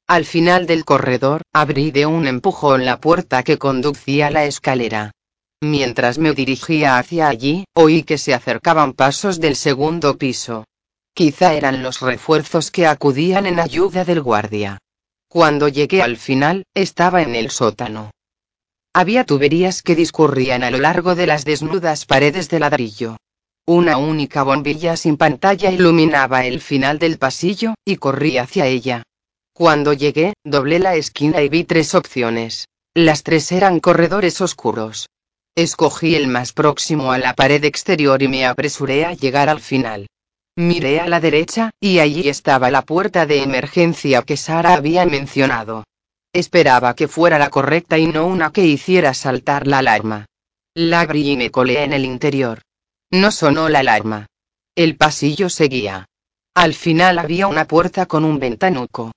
Al 0.08 0.24
final 0.24 0.66
del 0.66 0.84
corredor, 0.84 1.42
abrí 1.52 1.92
de 1.92 2.06
un 2.06 2.26
empujón 2.26 2.84
la 2.84 3.00
puerta 3.00 3.44
que 3.44 3.56
conducía 3.56 4.26
a 4.26 4.30
la 4.30 4.44
escalera. 4.46 5.12
Mientras 5.60 6.18
me 6.18 6.32
dirigía 6.32 6.98
hacia 6.98 7.28
allí, 7.28 7.66
oí 7.72 8.02
que 8.02 8.18
se 8.18 8.34
acercaban 8.34 8.92
pasos 8.92 9.38
del 9.38 9.54
segundo 9.54 10.18
piso. 10.18 10.64
Quizá 11.14 11.54
eran 11.54 11.84
los 11.84 12.00
refuerzos 12.00 12.72
que 12.72 12.86
acudían 12.86 13.46
en 13.46 13.60
ayuda 13.60 14.04
del 14.04 14.22
guardia. 14.22 14.78
Cuando 15.28 15.68
llegué 15.68 16.02
al 16.02 16.16
final, 16.16 16.64
estaba 16.74 17.22
en 17.22 17.36
el 17.36 17.50
sótano. 17.50 18.10
Había 18.94 19.24
tuberías 19.24 19.82
que 19.82 19.94
discurrían 19.94 20.62
a 20.62 20.70
lo 20.70 20.78
largo 20.78 21.14
de 21.14 21.26
las 21.26 21.46
desnudas 21.46 22.04
paredes 22.04 22.50
de 22.50 22.60
ladrillo. 22.60 23.16
Una 23.66 23.96
única 23.96 24.42
bombilla 24.42 24.96
sin 24.96 25.16
pantalla 25.16 25.70
iluminaba 25.70 26.44
el 26.44 26.60
final 26.60 26.98
del 26.98 27.16
pasillo, 27.16 27.74
y 27.86 27.96
corrí 27.96 28.36
hacia 28.36 28.66
ella. 28.66 29.04
Cuando 29.54 29.92
llegué, 29.92 30.34
doblé 30.44 30.78
la 30.78 30.94
esquina 30.94 31.40
y 31.42 31.48
vi 31.48 31.64
tres 31.64 31.94
opciones. 31.94 32.66
Las 32.92 33.22
tres 33.22 33.50
eran 33.52 33.80
corredores 33.80 34.40
oscuros. 34.42 35.08
Escogí 35.54 36.14
el 36.14 36.26
más 36.26 36.52
próximo 36.52 37.12
a 37.12 37.18
la 37.18 37.34
pared 37.34 37.64
exterior 37.64 38.22
y 38.22 38.28
me 38.28 38.44
apresuré 38.44 39.06
a 39.06 39.14
llegar 39.14 39.48
al 39.48 39.60
final. 39.60 40.06
Miré 40.56 41.00
a 41.00 41.08
la 41.08 41.20
derecha, 41.20 41.70
y 41.80 41.98
allí 41.98 42.28
estaba 42.28 42.70
la 42.70 42.82
puerta 42.82 43.24
de 43.24 43.42
emergencia 43.42 44.20
que 44.20 44.36
Sara 44.36 44.74
había 44.74 45.06
mencionado. 45.06 45.84
Esperaba 46.32 46.94
que 46.94 47.08
fuera 47.08 47.38
la 47.38 47.50
correcta 47.50 47.98
y 47.98 48.06
no 48.06 48.26
una 48.26 48.52
que 48.52 48.64
hiciera 48.64 49.12
saltar 49.12 49.66
la 49.66 49.78
alarma. 49.78 50.26
La 50.74 51.00
abrí 51.00 51.32
y 51.32 51.36
me 51.36 51.50
colé 51.50 51.84
en 51.84 51.92
el 51.92 52.06
interior. 52.06 52.62
No 53.10 53.30
sonó 53.30 53.68
la 53.68 53.80
alarma. 53.80 54.26
El 54.74 54.96
pasillo 54.96 55.50
seguía. 55.50 56.06
Al 56.54 56.72
final 56.72 57.18
había 57.18 57.46
una 57.46 57.66
puerta 57.66 58.06
con 58.06 58.24
un 58.24 58.38
ventanuco. 58.38 59.12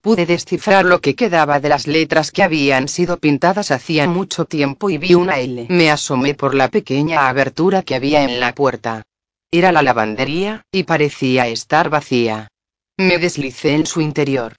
Pude 0.00 0.24
descifrar 0.24 0.84
lo 0.84 1.00
que 1.00 1.16
quedaba 1.16 1.58
de 1.58 1.68
las 1.68 1.88
letras 1.88 2.30
que 2.30 2.44
habían 2.44 2.86
sido 2.86 3.18
pintadas 3.18 3.72
hacía 3.72 4.06
mucho 4.06 4.44
tiempo 4.44 4.88
y 4.88 4.98
vi 4.98 5.14
una 5.14 5.40
L. 5.40 5.66
Me 5.68 5.90
asomé 5.90 6.34
por 6.34 6.54
la 6.54 6.68
pequeña 6.68 7.28
abertura 7.28 7.82
que 7.82 7.96
había 7.96 8.22
en 8.22 8.38
la 8.38 8.54
puerta. 8.54 9.02
Era 9.50 9.72
la 9.72 9.82
lavandería, 9.82 10.62
y 10.70 10.84
parecía 10.84 11.48
estar 11.48 11.90
vacía. 11.90 12.48
Me 12.96 13.18
deslicé 13.18 13.74
en 13.74 13.86
su 13.86 14.00
interior. 14.00 14.54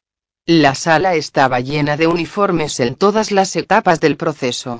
La 0.48 0.74
sala 0.74 1.14
estaba 1.14 1.60
llena 1.60 1.98
de 1.98 2.08
uniformes 2.08 2.80
en 2.80 2.96
todas 2.96 3.32
las 3.32 3.56
etapas 3.56 4.00
del 4.00 4.18
proceso. 4.18 4.80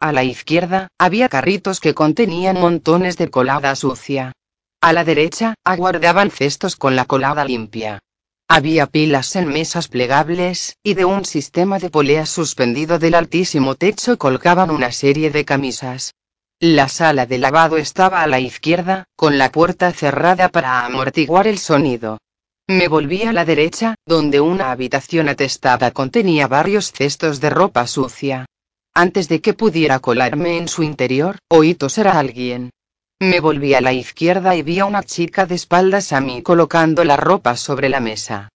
A 0.00 0.10
la 0.10 0.24
izquierda, 0.24 0.88
había 0.98 1.28
carritos 1.28 1.80
que 1.80 1.92
contenían 1.92 2.58
montones 2.58 3.18
de 3.18 3.28
colada 3.28 3.76
sucia. 3.76 4.32
A 4.80 4.94
la 4.94 5.04
derecha, 5.04 5.54
aguardaban 5.64 6.30
cestos 6.30 6.76
con 6.76 6.96
la 6.96 7.04
colada 7.04 7.44
limpia. 7.44 7.98
Había 8.48 8.86
pilas 8.86 9.36
en 9.36 9.48
mesas 9.48 9.88
plegables, 9.88 10.76
y 10.82 10.94
de 10.94 11.04
un 11.04 11.26
sistema 11.26 11.78
de 11.78 11.90
poleas 11.90 12.30
suspendido 12.30 12.98
del 12.98 13.14
altísimo 13.14 13.74
techo 13.74 14.16
colgaban 14.16 14.70
una 14.70 14.92
serie 14.92 15.30
de 15.30 15.44
camisas. 15.44 16.14
La 16.58 16.88
sala 16.88 17.26
de 17.26 17.38
lavado 17.38 17.76
estaba 17.76 18.22
a 18.22 18.26
la 18.26 18.40
izquierda, 18.40 19.04
con 19.14 19.36
la 19.36 19.52
puerta 19.52 19.92
cerrada 19.92 20.48
para 20.48 20.86
amortiguar 20.86 21.46
el 21.46 21.58
sonido. 21.58 22.18
Me 22.68 22.88
volví 22.88 23.22
a 23.22 23.32
la 23.32 23.44
derecha, 23.44 23.94
donde 24.06 24.40
una 24.40 24.70
habitación 24.70 25.28
atestada 25.28 25.90
contenía 25.90 26.46
varios 26.46 26.92
cestos 26.92 27.40
de 27.40 27.50
ropa 27.50 27.86
sucia. 27.86 28.46
Antes 28.94 29.28
de 29.28 29.40
que 29.40 29.54
pudiera 29.54 29.98
colarme 29.98 30.58
en 30.58 30.68
su 30.68 30.82
interior, 30.82 31.38
oí 31.48 31.74
toser 31.74 32.08
a 32.08 32.18
alguien. 32.18 32.70
Me 33.20 33.40
volví 33.40 33.74
a 33.74 33.80
la 33.80 33.92
izquierda 33.92 34.54
y 34.56 34.62
vi 34.62 34.78
a 34.80 34.84
una 34.84 35.02
chica 35.02 35.46
de 35.46 35.54
espaldas 35.54 36.12
a 36.12 36.20
mí 36.20 36.42
colocando 36.42 37.04
la 37.04 37.16
ropa 37.16 37.56
sobre 37.56 37.88
la 37.88 38.00
mesa. 38.00 38.48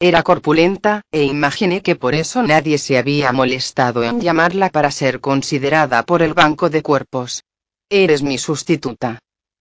Era 0.00 0.22
corpulenta, 0.22 1.02
e 1.12 1.22
imaginé 1.22 1.80
que 1.82 1.96
por 1.96 2.14
eso 2.14 2.42
nadie 2.42 2.78
se 2.78 2.98
había 2.98 3.32
molestado 3.32 4.02
en 4.02 4.20
llamarla 4.20 4.68
para 4.70 4.90
ser 4.90 5.20
considerada 5.20 6.02
por 6.02 6.22
el 6.22 6.34
banco 6.34 6.68
de 6.68 6.82
cuerpos. 6.82 7.44
Eres 7.88 8.22
mi 8.22 8.36
sustituta. 8.38 9.18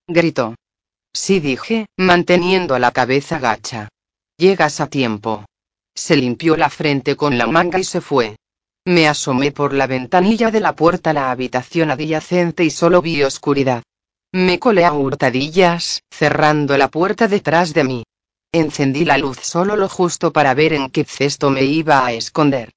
Gritó. 0.08 0.56
Sí 1.16 1.40
dije, 1.40 1.86
manteniendo 1.96 2.80
la 2.80 2.92
cabeza 2.92 3.38
gacha. 3.38 3.90
Llegas 4.38 4.82
a 4.82 4.88
tiempo. 4.88 5.46
Se 5.96 6.18
limpió 6.18 6.58
la 6.58 6.72
frente 6.72 7.16
con 7.16 7.38
la 7.38 7.46
manga 7.46 7.78
y 7.78 7.84
se 7.84 8.02
fue. 8.02 8.36
Me 8.86 9.08
asomé 9.08 9.52
por 9.52 9.74
la 9.74 9.86
ventanilla 9.86 10.50
de 10.50 10.60
la 10.60 10.76
puerta 10.76 11.12
a 11.12 11.14
la 11.14 11.32
habitación 11.32 11.92
adyacente 11.92 12.66
y 12.66 12.72
solo 12.72 13.02
vi 13.02 13.22
oscuridad. 13.22 13.84
Me 14.32 14.58
colé 14.58 14.86
a 14.86 14.94
hurtadillas, 14.94 16.02
cerrando 16.12 16.76
la 16.78 16.90
puerta 16.90 17.28
detrás 17.28 17.76
de 17.76 17.84
mí. 17.84 18.04
Encendí 18.52 19.06
la 19.06 19.20
luz 19.20 19.38
solo 19.42 19.76
lo 19.76 19.88
justo 19.88 20.34
para 20.34 20.56
ver 20.56 20.74
en 20.74 20.90
qué 20.90 21.04
cesto 21.04 21.52
me 21.52 21.64
iba 21.64 22.06
a 22.06 22.12
esconder. 22.12 22.72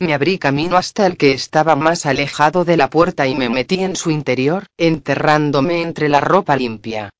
Me 0.00 0.14
abrí 0.14 0.38
camino 0.38 0.78
hasta 0.78 1.06
el 1.06 1.18
que 1.18 1.32
estaba 1.32 1.76
más 1.76 2.06
alejado 2.06 2.64
de 2.64 2.78
la 2.78 2.88
puerta 2.88 3.26
y 3.26 3.34
me 3.34 3.50
metí 3.50 3.84
en 3.84 3.96
su 3.96 4.10
interior, 4.10 4.66
enterrándome 4.78 5.82
entre 5.82 6.08
la 6.08 6.20
ropa 6.20 6.56
limpia. 6.56 7.10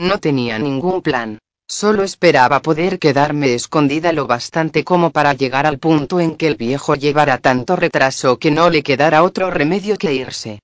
No 0.00 0.18
tenía 0.18 0.58
ningún 0.58 1.02
plan. 1.02 1.38
Solo 1.68 2.04
esperaba 2.04 2.62
poder 2.62 2.98
quedarme 2.98 3.52
escondida 3.52 4.14
lo 4.14 4.26
bastante 4.26 4.82
como 4.82 5.10
para 5.10 5.34
llegar 5.34 5.66
al 5.66 5.78
punto 5.78 6.20
en 6.20 6.36
que 6.36 6.46
el 6.46 6.54
viejo 6.54 6.94
llevara 6.94 7.36
tanto 7.36 7.76
retraso 7.76 8.38
que 8.38 8.50
no 8.50 8.70
le 8.70 8.82
quedara 8.82 9.22
otro 9.22 9.50
remedio 9.50 9.98
que 9.98 10.14
irse. 10.14 10.60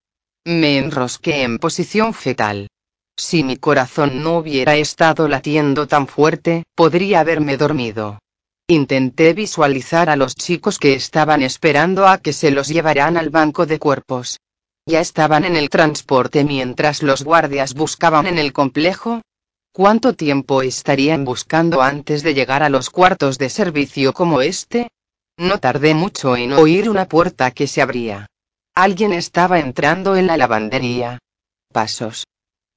Me 0.47 0.79
enrosqué 0.79 1.43
en 1.43 1.59
posición 1.59 2.15
fetal. 2.15 2.69
Si 3.15 3.45
mi 3.45 3.59
corazón 3.59 4.23
no 4.23 4.39
hubiera 4.39 4.77
estado 4.77 5.29
latiendo 5.29 5.87
tan 5.87 6.07
fuerte, 6.07 6.63
podría 6.75 7.21
haberme 7.21 7.59
dormido. 7.59 8.19
Intenté 8.67 9.35
visualizar 9.35 10.09
a 10.09 10.17
los 10.17 10.35
chicos 10.35 10.79
que 10.79 10.95
estaban 10.95 11.43
esperando 11.43 12.09
a 12.09 12.17
que 12.19 12.33
se 12.33 12.51
los 12.51 12.69
llevaran 12.69 13.19
al 13.19 13.29
banco 13.29 13.67
de 13.67 13.79
cuerpos. 13.79 14.39
Ya 14.87 15.01
estaban 15.01 15.45
en 15.45 15.57
el 15.57 15.69
transporte 15.69 16.43
mientras 16.45 17.03
los 17.03 17.23
guardias 17.23 17.75
buscaban 17.75 18.27
en 18.27 18.39
el 18.39 18.53
complejo. 18.53 19.21
¿Cuánto 19.77 20.15
tiempo 20.15 20.63
estarían 20.63 21.27
buscando 21.27 21.83
antes 21.83 22.23
de 22.23 22.33
llegar 22.33 22.63
a 22.63 22.71
los 22.71 22.89
cuartos 22.89 23.37
de 23.37 23.51
servicio 23.51 24.15
como 24.15 24.41
este? 24.41 24.89
No 25.37 25.59
tardé 25.59 25.93
mucho 25.93 26.35
en 26.35 26.55
oír 26.55 26.89
una 26.89 27.07
puerta 27.07 27.51
que 27.51 27.67
se 27.67 27.83
abría. 27.83 28.27
Alguien 28.75 29.13
estaba 29.13 29.59
entrando 29.59 30.17
en 30.17 30.29
la 30.29 30.39
lavandería. 30.39 31.19
Pasos. 31.71 32.27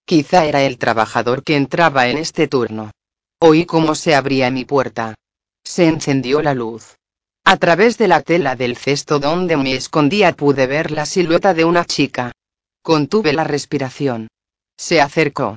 Quizá 0.03 0.43
era 0.43 0.63
el 0.63 0.77
trabajador 0.77 1.41
que 1.41 1.55
entraba 1.55 2.09
en 2.09 2.17
este 2.17 2.49
turno. 2.49 2.91
Oí 3.39 3.65
cómo 3.65 3.95
se 3.95 4.13
abría 4.13 4.51
mi 4.51 4.65
puerta. 4.65 5.15
Se 5.63 5.87
encendió 5.87 6.41
la 6.41 6.53
luz. 6.53 6.97
A 7.45 7.55
través 7.55 7.97
de 7.97 8.09
la 8.09 8.23
tela 8.23 8.57
del 8.57 8.75
cesto 8.75 9.19
donde 9.19 9.55
me 9.55 9.73
escondía 9.73 10.33
pude 10.33 10.67
ver 10.67 10.91
la 10.91 11.05
silueta 11.05 11.53
de 11.53 11.63
una 11.63 11.85
chica. 11.85 12.33
Contuve 12.81 13.31
la 13.31 13.45
respiración. 13.45 14.27
Se 14.75 14.99
acercó. 14.99 15.55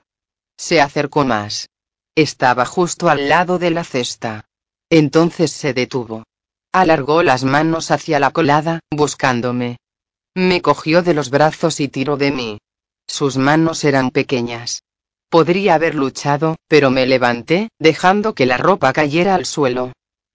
Se 0.65 0.81
acercó 0.81 1.25
más. 1.25 1.71
Estaba 2.15 2.65
justo 2.67 3.09
al 3.09 3.29
lado 3.29 3.59
de 3.59 3.73
la 3.73 3.83
cesta. 3.83 4.45
Entonces 4.91 5.51
se 5.51 5.75
detuvo. 5.75 6.23
Alargó 6.73 7.25
las 7.25 7.43
manos 7.43 7.91
hacia 7.91 8.21
la 8.21 8.31
colada, 8.31 8.79
buscándome. 8.93 9.79
Me 10.37 10.63
cogió 10.63 11.03
de 11.03 11.15
los 11.15 11.31
brazos 11.31 11.81
y 11.81 11.89
tiró 11.89 12.17
de 12.17 12.31
mí. 12.31 12.59
Sus 13.09 13.39
manos 13.39 13.83
eran 13.83 14.13
pequeñas. 14.13 14.85
Podría 15.29 15.75
haber 15.75 15.97
luchado, 15.97 16.55
pero 16.69 16.93
me 16.93 17.07
levanté, 17.07 17.69
dejando 17.81 18.33
que 18.33 18.47
la 18.47 18.57
ropa 18.57 18.93
cayera 18.93 19.35
al 19.35 19.47
suelo. 19.47 19.91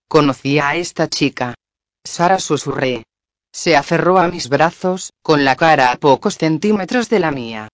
Conocía 0.09 0.67
a 0.67 0.75
esta 0.75 1.07
chica. 1.07 1.55
Sara 2.03 2.39
susurré. 2.39 3.05
Se 3.53 3.77
aferró 3.77 4.19
a 4.19 4.27
mis 4.27 4.49
brazos, 4.49 5.13
con 5.21 5.45
la 5.45 5.55
cara 5.55 5.93
a 5.93 5.95
pocos 5.95 6.35
centímetros 6.35 7.07
de 7.07 7.19
la 7.19 7.31
mía. 7.31 7.69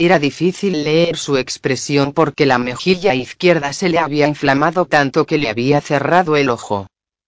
Era 0.00 0.20
difícil 0.20 0.84
leer 0.84 1.16
su 1.16 1.36
expresión 1.38 2.12
porque 2.12 2.46
la 2.46 2.58
mejilla 2.58 3.16
izquierda 3.16 3.72
se 3.72 3.88
le 3.88 3.98
había 3.98 4.28
inflamado 4.28 4.86
tanto 4.86 5.26
que 5.26 5.38
le 5.38 5.48
había 5.48 5.80
cerrado 5.80 6.36
el 6.36 6.50
ojo. 6.50 6.86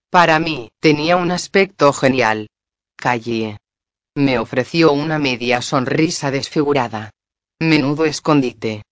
Para 0.09 0.39
mí, 0.39 0.71
tenía 0.79 1.17
un 1.17 1.31
aspecto 1.31 1.91
genial. 1.91 2.49
Callé. 2.95 3.57
Me 4.15 4.39
ofreció 4.39 4.93
una 4.93 5.19
media 5.19 5.61
sonrisa 5.61 6.31
desfigurada. 6.31 7.11
Menudo 7.59 8.05
escondite. 8.05 8.83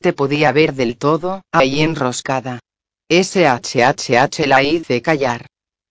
Te 0.00 0.12
podía 0.12 0.50
ver 0.50 0.74
del 0.74 0.98
todo, 0.98 1.42
ahí 1.52 1.80
enroscada. 1.80 2.58
SHHH 3.08 4.46
la 4.46 4.62
hice 4.64 5.00
callar. 5.00 5.46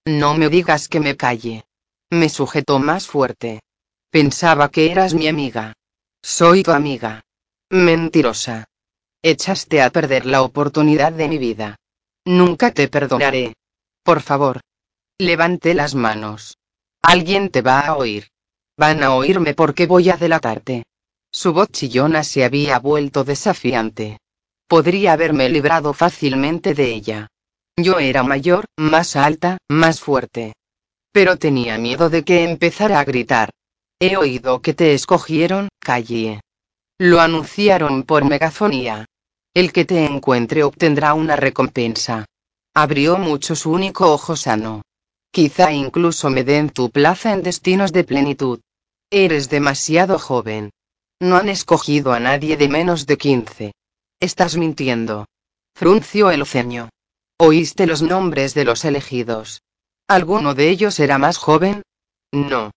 No 0.05 0.35
me 0.35 0.49
digas 0.49 0.89
que 0.89 0.99
me 0.99 1.15
calle. 1.15 1.63
Me 2.09 2.27
sujetó 2.27 2.79
más 2.79 3.07
fuerte. 3.07 3.61
Pensaba 4.09 4.69
que 4.69 4.91
eras 4.91 5.13
mi 5.13 5.27
amiga. 5.27 5.73
Soy 6.21 6.63
tu 6.63 6.71
amiga. 6.71 7.23
Mentirosa. 7.69 8.63
Echaste 9.21 9.81
a 9.81 9.89
perder 9.89 10.25
la 10.25 10.41
oportunidad 10.41 11.11
de 11.11 11.27
mi 11.27 11.37
vida. 11.37 11.75
Nunca 12.23 12.71
te 12.71 12.87
perdonaré. 12.87 13.55
Por 14.03 14.21
favor. 14.21 14.61
Levante 15.17 15.73
las 15.73 15.93
manos. 15.93 16.57
Alguien 17.01 17.49
te 17.49 17.61
va 17.61 17.81
a 17.81 17.97
oír. 17.97 18.29
Van 18.77 19.03
a 19.03 19.15
oírme 19.15 19.53
porque 19.53 19.85
voy 19.85 20.09
a 20.09 20.15
delatarte. 20.15 20.83
Su 21.29 21.51
voz 21.51 21.67
chillona 21.69 22.23
se 22.23 22.45
había 22.45 22.79
vuelto 22.79 23.25
desafiante. 23.25 24.19
Podría 24.67 25.11
haberme 25.13 25.49
librado 25.49 25.93
fácilmente 25.93 26.73
de 26.73 26.93
ella. 26.93 27.27
Yo 27.75 27.99
era 27.99 28.23
mayor, 28.23 28.65
más 28.77 29.17
alta, 29.17 29.57
más 29.67 29.99
fuerte. 29.99 30.53
Pero 31.11 31.35
tenía 31.37 31.77
miedo 31.77 32.09
de 32.09 32.23
que 32.23 32.45
empezara 32.45 32.99
a 32.99 33.03
gritar. 33.03 33.49
He 33.99 34.15
oído 34.15 34.61
que 34.61 34.73
te 34.73 34.93
escogieron, 34.93 35.67
Callie. 35.79 36.39
Lo 36.99 37.21
anunciaron 37.21 38.03
por 38.03 38.25
megafonía. 38.25 39.05
El 39.53 39.71
que 39.71 39.85
te 39.85 40.03
encuentre 40.05 40.63
obtendrá 40.63 41.13
una 41.13 41.35
recompensa. 41.35 42.25
Abrió 42.73 43.17
mucho 43.17 43.55
su 43.55 43.71
único 43.71 44.11
ojo 44.11 44.35
sano. 44.35 44.81
Quizá 45.31 45.71
incluso 45.71 46.29
me 46.31 46.43
den 46.43 46.69
tu 46.71 46.89
plaza 46.89 47.33
en 47.33 47.43
destinos 47.43 47.91
de 47.91 48.03
plenitud. 48.03 48.61
Eres 49.11 49.49
demasiado 49.49 50.17
joven. 50.17 50.71
No 51.19 51.37
han 51.37 51.49
escogido 51.49 52.13
a 52.13 52.19
nadie 52.19 52.57
de 52.57 52.67
menos 52.67 53.05
de 53.05 53.17
15. 53.17 53.73
Estás 54.19 54.57
mintiendo. 54.57 55.27
Frunció 55.75 56.31
el 56.31 56.45
ceño. 56.45 56.89
¿Oíste 57.37 57.85
los 57.85 58.01
nombres 58.01 58.55
de 58.55 58.65
los 58.65 58.83
elegidos? 58.85 59.61
¿Alguno 60.07 60.55
de 60.55 60.69
ellos 60.69 60.99
era 60.99 61.19
más 61.19 61.37
joven? 61.37 61.83
No. 62.31 62.71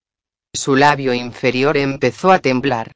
Su 0.53 0.75
labio 0.75 1.13
inferior 1.13 1.77
empezó 1.77 2.31
a 2.31 2.37
temblar. 2.37 2.91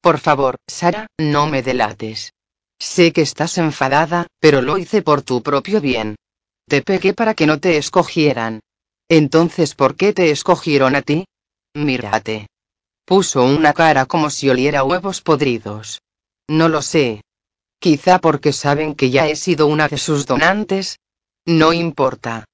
Por 0.00 0.18
favor, 0.18 0.56
Sara, 0.66 1.06
no 1.18 1.46
me 1.46 1.62
delates. 1.62 2.32
Sé 2.78 3.12
que 3.12 3.20
estás 3.20 3.58
enfadada, 3.58 4.26
pero 4.40 4.62
lo 4.62 4.78
hice 4.78 5.02
por 5.02 5.22
tu 5.22 5.42
propio 5.42 5.80
bien. 5.80 6.16
Te 6.66 6.82
pegué 6.82 7.12
para 7.12 7.34
que 7.34 7.46
no 7.46 7.60
te 7.60 7.76
escogieran. 7.76 8.60
Entonces, 9.08 9.74
¿por 9.74 9.96
qué 9.96 10.12
te 10.12 10.30
escogieron 10.30 10.96
a 10.96 11.02
ti? 11.02 11.26
Mírate. 11.74 12.46
Puso 13.04 13.44
una 13.44 13.74
cara 13.74 14.06
como 14.06 14.30
si 14.30 14.48
oliera 14.48 14.84
huevos 14.84 15.20
podridos. 15.20 16.00
No 16.48 16.68
lo 16.68 16.80
sé. 16.80 17.22
Quizá 17.78 18.20
porque 18.20 18.52
saben 18.52 18.94
que 18.94 19.10
ya 19.10 19.26
he 19.26 19.36
sido 19.36 19.66
una 19.66 19.88
de 19.88 19.98
sus 19.98 20.26
donantes. 20.26 20.98
No 21.44 21.72
importa. 21.72 22.44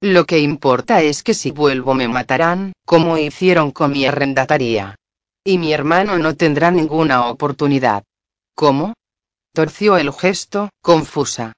Lo 0.00 0.24
que 0.24 0.38
importa 0.38 1.02
es 1.02 1.22
que 1.22 1.34
si 1.34 1.50
vuelvo 1.50 1.94
me 1.94 2.08
matarán, 2.08 2.72
como 2.84 3.18
hicieron 3.18 3.70
con 3.70 3.92
mi 3.92 4.06
arrendataría. 4.06 4.96
Y 5.48 5.56
mi 5.56 5.72
hermano 5.72 6.18
no 6.18 6.36
tendrá 6.36 6.70
ninguna 6.70 7.30
oportunidad. 7.30 8.04
¿Cómo? 8.54 8.92
Torció 9.54 9.96
el 9.96 10.12
gesto, 10.12 10.68
confusa. 10.82 11.54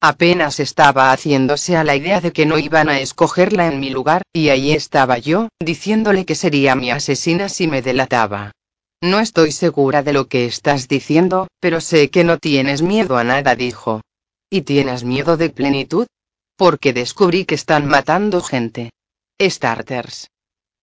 Apenas 0.00 0.58
estaba 0.58 1.12
haciéndose 1.12 1.76
a 1.76 1.84
la 1.84 1.96
idea 1.96 2.22
de 2.22 2.32
que 2.32 2.46
no 2.46 2.56
iban 2.56 2.88
a 2.88 3.00
escogerla 3.00 3.66
en 3.66 3.78
mi 3.78 3.90
lugar, 3.90 4.22
y 4.32 4.48
ahí 4.48 4.72
estaba 4.72 5.18
yo, 5.18 5.48
diciéndole 5.60 6.24
que 6.24 6.34
sería 6.34 6.76
mi 6.76 6.90
asesina 6.90 7.50
si 7.50 7.66
me 7.66 7.82
delataba. 7.82 8.52
No 9.02 9.20
estoy 9.20 9.52
segura 9.52 10.02
de 10.02 10.14
lo 10.14 10.26
que 10.28 10.46
estás 10.46 10.88
diciendo, 10.88 11.48
pero 11.60 11.82
sé 11.82 12.08
que 12.08 12.24
no 12.24 12.38
tienes 12.38 12.80
miedo 12.80 13.18
a 13.18 13.24
nada, 13.24 13.54
dijo. 13.54 14.00
¿Y 14.48 14.62
tienes 14.62 15.04
miedo 15.04 15.36
de 15.36 15.50
plenitud? 15.50 16.06
Porque 16.56 16.94
descubrí 16.94 17.44
que 17.44 17.54
están 17.54 17.86
matando 17.86 18.40
gente. 18.40 18.92
Starters. 19.38 20.30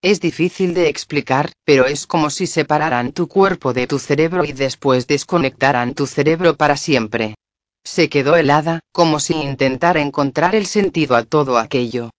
Es 0.04 0.20
difícil 0.20 0.74
de 0.74 0.90
explicar, 0.90 1.52
pero 1.64 1.86
es 1.86 2.08
como 2.08 2.32
si 2.32 2.48
separaran 2.48 3.12
tu 3.12 3.28
cuerpo 3.28 3.72
de 3.72 3.86
tu 3.86 4.00
cerebro 4.00 4.44
y 4.44 4.52
después 4.52 5.06
desconectaran 5.06 5.94
tu 5.94 6.08
cerebro 6.08 6.58
para 6.58 6.76
siempre. 6.76 7.36
Se 7.84 8.10
quedó 8.10 8.36
helada, 8.36 8.80
como 8.92 9.20
si 9.20 9.36
intentara 9.36 10.02
encontrar 10.02 10.56
el 10.56 10.66
sentido 10.66 11.16
a 11.16 11.24
todo 11.24 11.60
aquello. 11.60 12.10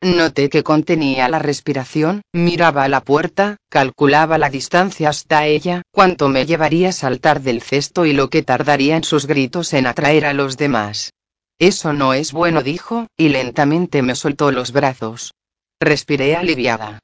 Noté 0.00 0.50
que 0.50 0.62
contenía 0.62 1.28
la 1.28 1.40
respiración, 1.40 2.22
miraba 2.32 2.84
a 2.84 2.88
la 2.88 3.02
puerta, 3.02 3.56
calculaba 3.68 4.38
la 4.38 4.48
distancia 4.48 5.08
hasta 5.08 5.46
ella, 5.46 5.82
cuánto 5.92 6.28
me 6.28 6.46
llevaría 6.46 6.92
saltar 6.92 7.40
del 7.40 7.60
cesto 7.60 8.06
y 8.06 8.12
lo 8.12 8.30
que 8.30 8.42
tardaría 8.42 8.96
en 8.96 9.04
sus 9.04 9.26
gritos 9.26 9.72
en 9.74 9.88
atraer 9.88 10.26
a 10.26 10.32
los 10.32 10.56
demás. 10.56 11.12
Eso 11.58 11.92
no 11.92 12.14
es 12.14 12.32
bueno, 12.32 12.62
dijo, 12.62 13.08
y 13.16 13.30
lentamente 13.30 14.02
me 14.02 14.14
soltó 14.14 14.52
los 14.52 14.72
brazos. 14.72 15.34
Respiré 15.80 16.36
aliviada. 16.36 17.00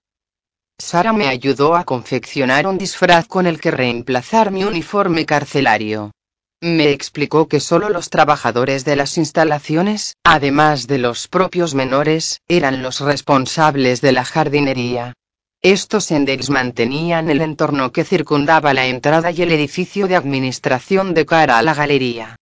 Sara 0.81 1.13
me 1.13 1.27
ayudó 1.27 1.75
a 1.75 1.85
confeccionar 1.85 2.67
un 2.69 2.79
disfraz 2.79 3.27
con 3.27 3.49
el 3.49 3.61
que 3.61 3.73
reemplazar 3.73 4.53
mi 4.53 4.63
uniforme 4.63 5.27
carcelario. 5.27 6.13
Me 6.61 6.93
explicó 6.93 7.49
que 7.49 7.59
solo 7.59 7.89
los 7.89 8.11
trabajadores 8.11 8.85
de 8.85 8.95
las 8.95 9.19
instalaciones, 9.19 10.17
además 10.25 10.87
de 10.87 10.99
los 10.99 11.27
propios 11.27 11.75
menores, 11.75 12.41
eran 12.47 12.81
los 12.81 13.01
responsables 13.01 14.01
de 14.01 14.13
la 14.13 14.25
jardinería. 14.25 15.15
Estos 15.63 16.13
endels 16.13 16.49
mantenían 16.49 17.29
el 17.29 17.41
entorno 17.41 17.91
que 17.91 18.05
circundaba 18.05 18.73
la 18.73 18.87
entrada 18.87 19.33
y 19.33 19.43
el 19.43 19.51
edificio 19.51 20.07
de 20.07 20.15
administración 20.15 21.13
de 21.13 21.27
cara 21.27 21.59
a 21.59 21.63
la 21.63 21.75
galería. 21.75 22.37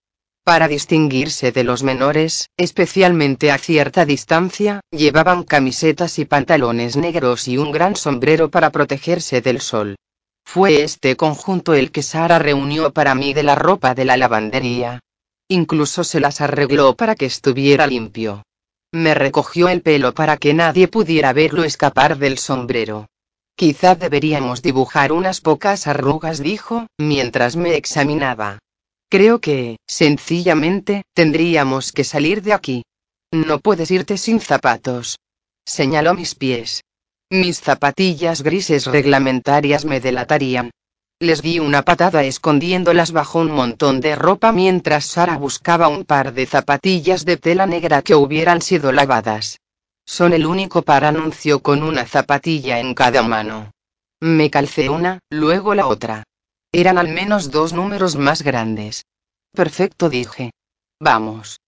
Para 0.46 0.68
distinguirse 0.68 1.50
de 1.50 1.64
los 1.64 1.82
menores, 1.82 2.50
especialmente 2.56 3.50
a 3.50 3.58
cierta 3.58 4.04
distancia, 4.04 4.78
llevaban 4.92 5.42
camisetas 5.42 6.20
y 6.20 6.24
pantalones 6.24 6.96
negros 6.96 7.48
y 7.48 7.58
un 7.58 7.72
gran 7.72 7.96
sombrero 7.96 8.48
para 8.48 8.70
protegerse 8.70 9.40
del 9.40 9.60
sol. 9.60 9.96
Fue 10.44 10.84
este 10.84 11.16
conjunto 11.16 11.74
el 11.74 11.90
que 11.90 12.04
Sara 12.04 12.38
reunió 12.38 12.92
para 12.92 13.16
mí 13.16 13.34
de 13.34 13.42
la 13.42 13.56
ropa 13.56 13.96
de 13.96 14.04
la 14.04 14.16
lavandería. 14.16 15.00
Incluso 15.48 16.04
se 16.04 16.20
las 16.20 16.40
arregló 16.40 16.94
para 16.94 17.16
que 17.16 17.26
estuviera 17.26 17.88
limpio. 17.88 18.44
Me 18.92 19.16
recogió 19.16 19.68
el 19.68 19.82
pelo 19.82 20.14
para 20.14 20.36
que 20.36 20.54
nadie 20.54 20.86
pudiera 20.86 21.32
verlo 21.32 21.64
escapar 21.64 22.18
del 22.18 22.38
sombrero. 22.38 23.08
Quizá 23.56 23.96
deberíamos 23.96 24.62
dibujar 24.62 25.10
unas 25.10 25.40
pocas 25.40 25.88
arrugas, 25.88 26.38
dijo, 26.38 26.86
mientras 26.98 27.56
me 27.56 27.74
examinaba. 27.74 28.60
Creo 29.08 29.40
que, 29.40 29.78
sencillamente, 29.86 31.04
tendríamos 31.14 31.92
que 31.92 32.04
salir 32.04 32.42
de 32.42 32.52
aquí. 32.52 32.84
No 33.32 33.60
puedes 33.60 33.90
irte 33.90 34.18
sin 34.18 34.40
zapatos. 34.40 35.18
Señaló 35.64 36.14
mis 36.14 36.34
pies. 36.34 36.82
Mis 37.30 37.60
zapatillas 37.60 38.42
grises 38.42 38.86
reglamentarias 38.86 39.84
me 39.84 40.00
delatarían. 40.00 40.70
Les 41.18 41.40
di 41.40 41.60
una 41.60 41.82
patada 41.82 42.24
escondiéndolas 42.24 43.10
bajo 43.12 43.38
un 43.40 43.50
montón 43.50 44.00
de 44.00 44.16
ropa 44.16 44.52
mientras 44.52 45.06
Sara 45.06 45.38
buscaba 45.38 45.88
un 45.88 46.04
par 46.04 46.34
de 46.34 46.44
zapatillas 46.44 47.24
de 47.24 47.36
tela 47.36 47.66
negra 47.66 48.02
que 48.02 48.14
hubieran 48.14 48.60
sido 48.60 48.92
lavadas. 48.92 49.58
Son 50.04 50.32
el 50.32 50.46
único 50.46 50.82
par 50.82 51.04
anunció 51.04 51.62
con 51.62 51.82
una 51.82 52.06
zapatilla 52.06 52.80
en 52.80 52.94
cada 52.94 53.22
mano. 53.22 53.72
Me 54.20 54.50
calcé 54.50 54.88
una, 54.88 55.20
luego 55.30 55.74
la 55.74 55.86
otra. 55.86 56.24
Eran 56.72 56.98
al 56.98 57.08
menos 57.08 57.50
dos 57.50 57.72
números 57.72 58.16
más 58.16 58.42
grandes. 58.42 59.04
Perfecto 59.52 60.08
dije. 60.10 60.52
Vamos. 61.00 61.60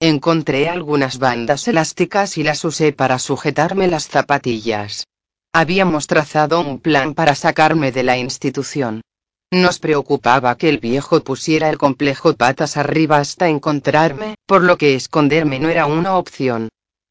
Encontré 0.00 0.68
algunas 0.68 1.18
bandas 1.18 1.66
elásticas 1.66 2.38
y 2.38 2.42
las 2.42 2.64
usé 2.64 2.92
para 2.92 3.18
sujetarme 3.18 3.88
las 3.88 4.06
zapatillas. 4.06 5.06
Habíamos 5.52 6.06
trazado 6.06 6.60
un 6.60 6.78
plan 6.78 7.14
para 7.14 7.34
sacarme 7.34 7.90
de 7.90 8.02
la 8.02 8.16
institución. 8.16 9.00
Nos 9.50 9.78
preocupaba 9.78 10.56
que 10.58 10.68
el 10.68 10.78
viejo 10.78 11.24
pusiera 11.24 11.70
el 11.70 11.78
complejo 11.78 12.34
patas 12.34 12.76
arriba 12.76 13.16
hasta 13.16 13.48
encontrarme, 13.48 14.34
por 14.46 14.62
lo 14.62 14.76
que 14.76 14.94
esconderme 14.94 15.58
no 15.58 15.70
era 15.70 15.86
una 15.86 16.16
opción. 16.16 16.68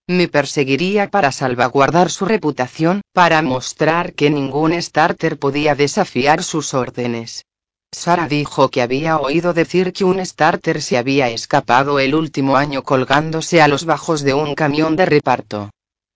Me 0.09 0.29
perseguiría 0.29 1.09
para 1.09 1.33
salvaguardar 1.33 2.09
su 2.09 2.23
reputación, 2.23 3.01
para 3.11 3.41
mostrar 3.41 4.13
que 4.13 4.29
ningún 4.29 4.81
starter 4.81 5.37
podía 5.37 5.75
desafiar 5.75 6.43
sus 6.43 6.73
órdenes. 6.73 7.43
Sara 7.91 8.29
dijo 8.29 8.69
que 8.69 8.81
había 8.81 9.17
oído 9.17 9.53
decir 9.53 9.91
que 9.91 10.05
un 10.05 10.25
starter 10.25 10.81
se 10.81 10.97
había 10.97 11.27
escapado 11.29 11.99
el 11.99 12.15
último 12.15 12.55
año 12.55 12.83
colgándose 12.83 13.61
a 13.61 13.67
los 13.67 13.83
bajos 13.83 14.21
de 14.21 14.33
un 14.33 14.55
camión 14.55 14.95
de 14.95 15.05
reparto. 15.05 15.71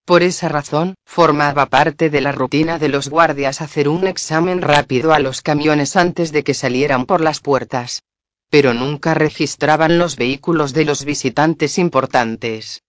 Por 0.05 0.23
esa 0.23 0.47
razón, 0.47 0.95
formaba 1.05 1.65
parte 1.65 2.09
de 2.09 2.21
la 2.21 2.31
rutina 2.31 2.79
de 2.79 2.87
los 2.87 3.09
guardias 3.09 3.61
hacer 3.61 3.89
un 3.89 4.07
examen 4.07 4.61
rápido 4.61 5.13
a 5.13 5.19
los 5.19 5.41
camiones 5.41 5.97
antes 5.97 6.31
de 6.31 6.43
que 6.43 6.53
salieran 6.53 7.05
por 7.05 7.19
las 7.19 7.41
puertas. 7.41 8.03
Pero 8.49 8.73
nunca 8.73 9.13
registraban 9.13 9.97
los 9.97 10.15
vehículos 10.15 10.73
de 10.73 10.85
los 10.85 11.03
visitantes 11.03 11.77
importantes. 11.77 12.81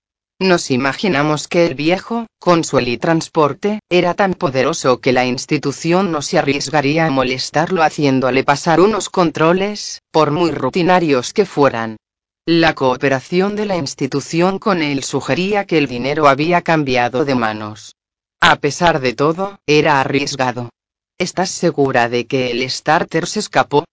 Nos 0.43 0.73
imaginamos 0.73 1.47
que 1.47 1.67
el 1.67 1.77
viejo, 1.77 2.27
con 2.41 2.65
su 2.65 2.81
transporte, 2.99 3.79
era 3.89 4.15
tan 4.15 4.35
poderoso 4.35 5.01
que 5.01 5.13
la 5.13 5.25
institución 5.25 6.11
no 6.11 6.21
se 6.21 6.37
arriesgaría 6.37 7.07
a 7.07 7.11
molestarlo 7.11 7.85
haciéndole 7.85 8.43
pasar 8.43 8.81
unos 8.81 9.09
controles, 9.09 10.03
por 10.11 10.33
muy 10.33 10.51
rutinarios 10.51 11.33
que 11.33 11.47
fueran. 11.47 11.97
La 12.45 12.75
cooperación 12.75 13.55
de 13.55 13.67
la 13.67 13.77
institución 13.77 14.59
con 14.59 14.83
él 14.83 15.05
sugería 15.05 15.65
que 15.65 15.79
el 15.79 15.87
dinero 15.87 16.27
había 16.27 16.63
cambiado 16.63 17.25
de 17.25 17.37
manos. 17.37 17.95
A 18.41 18.57
pesar 18.57 18.99
de 18.99 19.13
todo, 19.13 19.61
era 19.65 20.01
arriesgado. 20.01 20.71
¿Estás 21.19 21.51
segura 21.51 22.09
de 22.09 22.27
que 22.27 22.51
el 22.51 22.69
starter 22.69 23.29
se 23.29 23.39
escapó? 23.39 23.85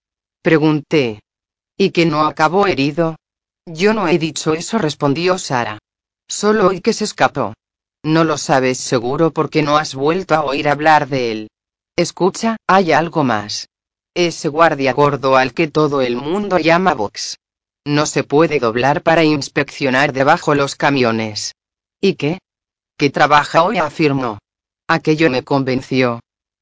Pregunté. 0.42 1.22
¿Y 1.78 1.92
que 1.92 2.08
no 2.08 2.26
acabó 2.26 2.66
herido? 2.66 3.18
Yo 3.68 3.94
no 3.94 4.08
he 4.08 4.18
dicho 4.18 4.54
eso, 4.54 4.80
respondió 4.80 5.38
Sara. 5.38 5.78
Solo 6.30 6.68
hoy 6.68 6.80
que 6.80 6.94
se 6.94 7.06
escapó. 7.06 7.54
No 8.04 8.24
lo 8.24 8.38
sabes 8.38 8.78
seguro 8.78 9.32
porque 9.32 9.63
no 9.63 9.78
has 9.78 9.96
vuelto 9.96 10.36
a 10.36 10.44
oír 10.44 10.70
hablar 10.70 11.08
de 11.08 11.32
él. 11.32 11.48
Escucha, 11.98 12.58
hay 12.68 12.92
algo 12.92 13.24
más. 13.24 13.68
Ese 14.13 14.48
guardia 14.48 14.94
gordo 14.94 15.36
al 15.36 15.54
que 15.54 15.68
todo 15.68 16.02
el 16.02 16.15
mundo 16.15 16.60
llama 16.60 16.94
Vox. 16.94 17.39
No 17.86 18.06
se 18.06 18.24
puede 18.24 18.60
doblar 18.60 19.02
para 19.02 19.24
inspeccionar 19.24 20.13
debajo 20.13 20.54
los 20.54 20.76
camiones. 20.76 21.54
¿Y 22.00 22.13
qué? 22.13 22.39
Que 22.98 23.10
trabaja 23.10 23.63
hoy, 23.63 23.78
afirmó. 23.78 24.38
Aquello 24.88 25.30
me 25.30 25.44
convenció. 25.44 26.20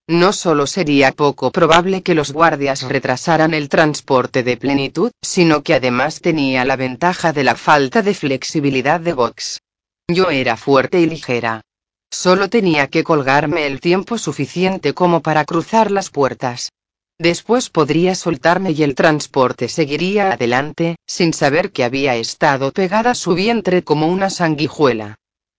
No 0.10 0.32
solo 0.32 0.68
sería 0.68 1.12
poco 1.12 1.52
probable 1.52 2.02
que 2.02 2.16
los 2.16 2.32
guardias 2.32 2.84
retrasaran 2.84 3.54
el 3.54 3.68
transporte 3.68 4.42
de 4.42 4.56
plenitud, 4.56 5.12
sino 5.22 5.64
que 5.64 5.74
además 5.74 6.22
tenía 6.22 6.64
la 6.64 6.78
ventaja 6.78 7.34
de 7.34 7.44
la 7.44 7.56
falta 7.56 8.02
de 8.02 8.14
flexibilidad 8.14 9.02
de 9.02 9.12
Vox. 9.12 9.62
Yo 10.08 10.30
era 10.30 10.56
fuerte 10.56 11.02
y 11.02 11.08
ligera. 11.08 11.62
Solo 12.10 12.50
tenía 12.50 12.88
que 12.88 13.04
colgarme 13.04 13.68
el 13.68 13.82
tiempo 13.82 14.18
suficiente 14.18 14.94
como 14.94 15.22
para 15.22 15.44
cruzar 15.44 15.92
las 15.92 16.10
puertas. 16.10 16.72
Después 17.20 17.70
podría 17.70 18.16
soltarme 18.16 18.72
y 18.72 18.84
el 18.84 18.96
transporte 18.96 19.68
seguiría 19.68 20.32
adelante, 20.32 20.96
sin 21.06 21.34
saber 21.34 21.72
que 21.74 21.84
había 21.84 22.16
estado 22.16 22.72
pegada 22.72 23.12
a 23.12 23.16
su 23.16 23.34
vientre 23.34 23.84
como 23.84 24.08
una 24.08 24.30
sanguijuela. 24.30 25.16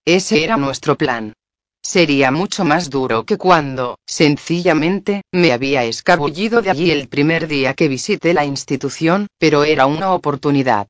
Ese 0.07 0.43
era 0.43 0.57
nuestro 0.57 0.97
plan. 0.97 1.35
Sería 1.83 2.31
mucho 2.31 2.65
más 2.65 2.91
duro 2.91 3.25
que 3.25 3.39
cuando, 3.39 3.99
sencillamente, 4.07 5.23
me 5.33 5.53
había 5.53 5.85
escabullido 5.85 6.61
de 6.61 6.71
allí 6.71 6.91
el 6.91 7.09
primer 7.09 7.49
día 7.49 7.75
que 7.75 7.89
visité 7.89 8.35
la 8.35 8.45
institución, 8.45 9.27
pero 9.39 9.65
era 9.65 9.87
una 9.87 10.13
oportunidad. 10.13 10.87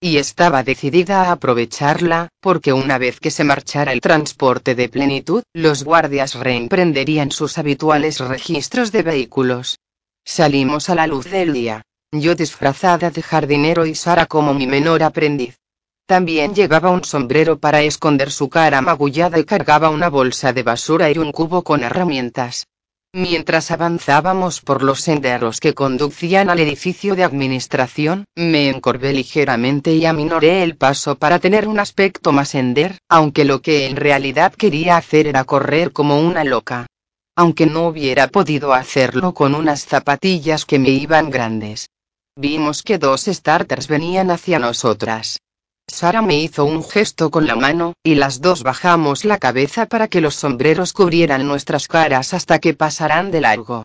Y 0.00 0.16
estaba 0.16 0.64
decidida 0.64 1.22
a 1.22 1.32
aprovecharla, 1.32 2.28
porque 2.40 2.72
una 2.72 2.98
vez 2.98 3.20
que 3.20 3.30
se 3.30 3.44
marchara 3.44 3.92
el 3.92 4.00
transporte 4.00 4.74
de 4.74 4.88
plenitud, 4.88 5.44
los 5.52 5.84
guardias 5.84 6.34
reemprenderían 6.34 7.30
sus 7.30 7.56
habituales 7.56 8.18
registros 8.18 8.90
de 8.90 9.02
vehículos. 9.02 9.78
Salimos 10.24 10.90
a 10.90 10.96
la 10.96 11.06
luz 11.06 11.30
del 11.30 11.52
día. 11.52 11.82
Yo 12.10 12.34
disfrazada 12.34 13.10
de 13.10 13.22
jardinero 13.22 13.86
y 13.86 13.94
Sara 13.94 14.26
como 14.26 14.52
mi 14.54 14.66
menor 14.66 15.02
aprendiz. 15.02 15.56
También 16.06 16.54
llevaba 16.54 16.90
un 16.90 17.04
sombrero 17.04 17.58
para 17.58 17.82
esconder 17.82 18.30
su 18.30 18.48
cara 18.48 18.80
magullada 18.80 19.38
y 19.38 19.44
cargaba 19.44 19.90
una 19.90 20.10
bolsa 20.10 20.52
de 20.52 20.62
basura 20.62 21.10
y 21.10 21.18
un 21.18 21.32
cubo 21.32 21.62
con 21.62 21.82
herramientas. 21.82 22.66
Mientras 23.14 23.70
avanzábamos 23.70 24.62
por 24.62 24.82
los 24.82 25.02
senderos 25.02 25.60
que 25.60 25.74
conducían 25.74 26.48
al 26.48 26.60
edificio 26.60 27.14
de 27.14 27.24
administración, 27.24 28.24
me 28.34 28.70
encorvé 28.70 29.12
ligeramente 29.12 29.92
y 29.92 30.06
aminoré 30.06 30.62
el 30.62 30.78
paso 30.78 31.16
para 31.16 31.38
tener 31.38 31.68
un 31.68 31.78
aspecto 31.78 32.32
más 32.32 32.48
sender, 32.48 32.96
aunque 33.10 33.44
lo 33.44 33.60
que 33.60 33.86
en 33.86 33.96
realidad 33.96 34.54
quería 34.54 34.96
hacer 34.96 35.26
era 35.26 35.44
correr 35.44 35.92
como 35.92 36.20
una 36.20 36.42
loca. 36.42 36.86
Aunque 37.36 37.66
no 37.66 37.86
hubiera 37.86 38.28
podido 38.28 38.72
hacerlo 38.72 39.34
con 39.34 39.54
unas 39.54 39.84
zapatillas 39.84 40.64
que 40.64 40.78
me 40.78 40.88
iban 40.90 41.28
grandes. 41.28 41.90
Vimos 42.34 42.82
que 42.82 42.96
dos 42.96 43.26
starters 43.26 43.88
venían 43.88 44.30
hacia 44.30 44.58
nosotras. 44.58 45.38
Sara 45.88 46.22
me 46.22 46.38
hizo 46.38 46.64
un 46.64 46.82
gesto 46.82 47.30
con 47.30 47.46
la 47.46 47.56
mano, 47.56 47.92
y 48.02 48.14
las 48.14 48.40
dos 48.40 48.62
bajamos 48.62 49.24
la 49.24 49.38
cabeza 49.38 49.86
para 49.86 50.08
que 50.08 50.20
los 50.20 50.34
sombreros 50.34 50.92
cubrieran 50.92 51.46
nuestras 51.46 51.88
caras 51.88 52.34
hasta 52.34 52.58
que 52.58 52.74
pasaran 52.74 53.30
de 53.30 53.40
largo. 53.40 53.84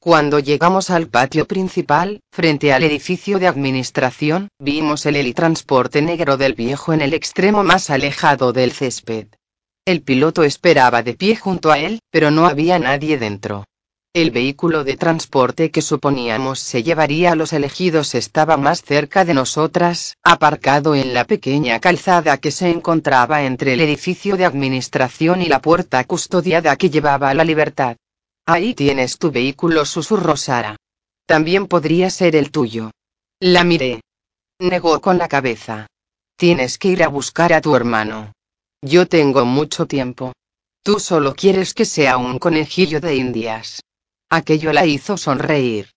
Cuando 0.00 0.38
llegamos 0.38 0.90
al 0.90 1.08
patio 1.08 1.46
principal, 1.46 2.20
frente 2.30 2.72
al 2.72 2.84
edificio 2.84 3.40
de 3.40 3.48
administración, 3.48 4.48
vimos 4.60 5.04
el 5.06 5.16
helitransporte 5.16 6.00
negro 6.02 6.36
del 6.36 6.54
viejo 6.54 6.92
en 6.92 7.00
el 7.00 7.14
extremo 7.14 7.64
más 7.64 7.90
alejado 7.90 8.52
del 8.52 8.72
césped. 8.72 9.26
El 9.84 10.02
piloto 10.02 10.44
esperaba 10.44 11.02
de 11.02 11.14
pie 11.14 11.34
junto 11.34 11.72
a 11.72 11.78
él, 11.78 11.98
pero 12.10 12.30
no 12.30 12.46
había 12.46 12.78
nadie 12.78 13.18
dentro. 13.18 13.64
El 14.18 14.32
vehículo 14.32 14.82
de 14.82 14.96
transporte 14.96 15.70
que 15.70 15.80
suponíamos 15.80 16.58
se 16.58 16.82
llevaría 16.82 17.30
a 17.30 17.36
los 17.36 17.52
elegidos 17.52 18.16
estaba 18.16 18.56
más 18.56 18.82
cerca 18.82 19.24
de 19.24 19.32
nosotras, 19.32 20.16
aparcado 20.24 20.96
en 20.96 21.14
la 21.14 21.24
pequeña 21.24 21.78
calzada 21.78 22.36
que 22.38 22.50
se 22.50 22.68
encontraba 22.68 23.44
entre 23.44 23.74
el 23.74 23.80
edificio 23.80 24.36
de 24.36 24.44
administración 24.44 25.40
y 25.40 25.46
la 25.46 25.62
puerta 25.62 26.02
custodiada 26.02 26.74
que 26.74 26.90
llevaba 26.90 27.30
a 27.30 27.34
la 27.34 27.44
libertad. 27.44 27.96
Ahí 28.44 28.74
tienes 28.74 29.18
tu 29.18 29.30
vehículo, 29.30 29.84
susurró 29.84 30.36
Sara. 30.36 30.74
También 31.24 31.68
podría 31.68 32.10
ser 32.10 32.34
el 32.34 32.50
tuyo. 32.50 32.90
La 33.38 33.62
miré. 33.62 34.00
Negó 34.58 35.00
con 35.00 35.16
la 35.18 35.28
cabeza. 35.28 35.86
Tienes 36.36 36.76
que 36.76 36.88
ir 36.88 37.04
a 37.04 37.08
buscar 37.08 37.52
a 37.52 37.60
tu 37.60 37.76
hermano. 37.76 38.32
Yo 38.82 39.06
tengo 39.06 39.44
mucho 39.44 39.86
tiempo. 39.86 40.32
Tú 40.82 40.98
solo 40.98 41.36
quieres 41.36 41.72
que 41.72 41.84
sea 41.84 42.16
un 42.16 42.40
conejillo 42.40 43.00
de 43.00 43.14
indias. 43.14 43.80
Aquello 44.30 44.72
la 44.72 44.84
hizo 44.84 45.16
sonreír. 45.16 45.90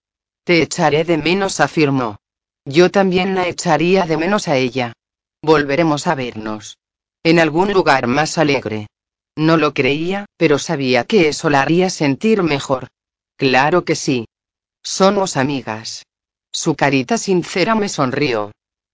Te 0.46 0.62
echaré 0.62 1.04
de 1.04 1.18
menos, 1.18 1.60
afirmó. 1.60 2.18
Yo 2.66 2.90
también 2.90 3.36
la 3.36 3.48
echaría 3.48 4.06
de 4.06 4.18
menos 4.18 4.48
a 4.48 4.56
ella. 4.56 4.94
Volveremos 5.42 6.08
a 6.08 6.16
vernos. 6.16 6.78
En 7.24 7.40
algún 7.40 7.74
lugar 7.74 8.08
más 8.08 8.38
alegre. 8.38 8.88
No 9.36 9.58
lo 9.58 9.74
creía, 9.74 10.26
pero 10.38 10.60
sabía 10.60 11.04
que 11.04 11.28
eso 11.28 11.50
la 11.50 11.62
haría 11.62 11.90
sentir 11.90 12.42
mejor. 12.44 12.88
Claro 13.38 13.84
que 13.84 13.96
sí. 13.96 14.26
Somos 14.84 15.36
amigas. 15.38 16.06
Su 16.54 16.76
carita 16.76 17.18
sincera 17.18 17.76
me 17.76 17.90
sonrió. 17.90 18.52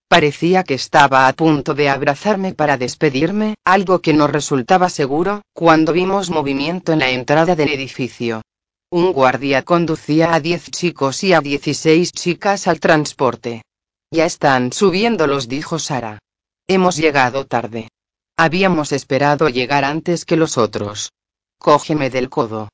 Parecía 0.07 0.63
que 0.63 0.73
estaba 0.73 1.27
a 1.27 1.33
punto 1.33 1.73
de 1.73 1.89
abrazarme 1.89 2.53
para 2.53 2.77
despedirme, 2.77 3.55
algo 3.65 3.99
que 3.99 4.13
no 4.13 4.27
resultaba 4.27 4.89
seguro, 4.89 5.41
cuando 5.53 5.91
vimos 5.91 6.29
movimiento 6.29 6.93
en 6.93 6.99
la 6.99 7.09
entrada 7.09 7.55
del 7.55 7.69
edificio. 7.69 8.41
Un 8.89 9.11
guardia 9.11 9.63
conducía 9.63 10.33
a 10.33 10.39
10 10.39 10.71
chicos 10.71 11.21
y 11.25 11.33
a 11.33 11.41
16 11.41 12.13
chicas 12.13 12.69
al 12.69 12.79
transporte. 12.79 13.63
Ya 14.11 14.25
están 14.25 14.71
subiéndolos, 14.71 15.49
dijo 15.49 15.77
Sara. 15.77 16.19
Hemos 16.67 16.95
llegado 16.95 17.45
tarde. 17.45 17.89
Habíamos 18.37 18.93
esperado 18.93 19.49
llegar 19.49 19.83
antes 19.83 20.23
que 20.23 20.37
los 20.37 20.57
otros. 20.57 21.11
Cógeme 21.59 22.09
del 22.09 22.29
codo. 22.29 22.69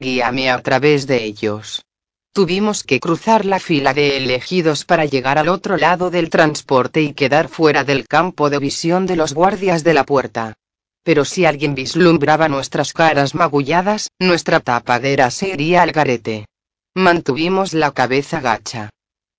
Guíame 0.00 0.50
a 0.50 0.62
través 0.62 1.06
de 1.06 1.22
ellos. 1.22 1.82
Tuvimos 2.32 2.82
que 2.82 2.98
cruzar 2.98 3.44
la 3.44 3.58
fila 3.58 3.92
de 3.92 4.16
elegidos 4.16 4.86
para 4.86 5.04
llegar 5.04 5.36
al 5.36 5.48
otro 5.48 5.76
lado 5.76 6.08
del 6.08 6.30
transporte 6.30 7.02
y 7.02 7.12
quedar 7.12 7.48
fuera 7.48 7.84
del 7.84 8.08
campo 8.08 8.48
de 8.48 8.58
visión 8.58 9.04
de 9.04 9.16
los 9.16 9.34
guardias 9.34 9.84
de 9.84 9.92
la 9.92 10.04
puerta. 10.04 10.54
Pero 11.02 11.24
si 11.24 11.44
alguien 11.44 11.74
vislumbraba 11.74 12.48
nuestras 12.48 12.92
caras 12.92 13.34
magulladas, 13.34 14.08
nuestra 14.18 14.60
tapadera 14.60 15.30
se 15.30 15.48
iría 15.48 15.82
al 15.82 15.92
garete. 15.92 16.46
Mantuvimos 16.94 17.74
la 17.74 17.92
cabeza 17.92 18.40
gacha. 18.40 18.90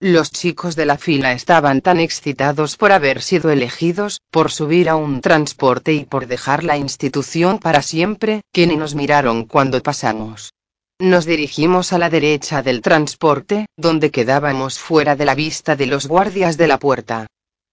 Los 0.01 0.31
chicos 0.31 0.77
de 0.77 0.85
la 0.85 0.97
fila 0.97 1.33
estaban 1.33 1.81
tan 1.81 1.99
excitados 1.99 2.77
por 2.77 2.93
haber 2.93 3.21
sido 3.21 3.51
elegidos, 3.51 4.21
por 4.31 4.49
subir 4.49 4.87
a 4.87 4.95
un 4.95 5.19
transporte 5.19 5.93
y 5.93 6.05
por 6.05 6.25
dejar 6.25 6.63
la 6.63 6.77
institución 6.77 7.59
para 7.59 7.81
siempre, 7.81 8.41
que 8.53 8.65
ni 8.65 8.77
nos 8.77 8.95
miraron 8.95 9.43
cuando 9.43 9.83
pasamos. 9.83 10.53
Nos 10.99 11.25
dirigimos 11.25 11.91
a 11.91 11.97
la 11.97 12.09
derecha 12.09 12.61
del 12.61 12.81
transporte, 12.81 13.65
donde 13.75 14.09
quedábamos 14.09 14.79
fuera 14.79 15.17
de 15.17 15.25
la 15.25 15.35
vista 15.35 15.75
de 15.75 15.85
los 15.85 16.07
guardias 16.07 16.55
de 16.55 16.67
la 16.67 16.79
puerta. 16.79 17.27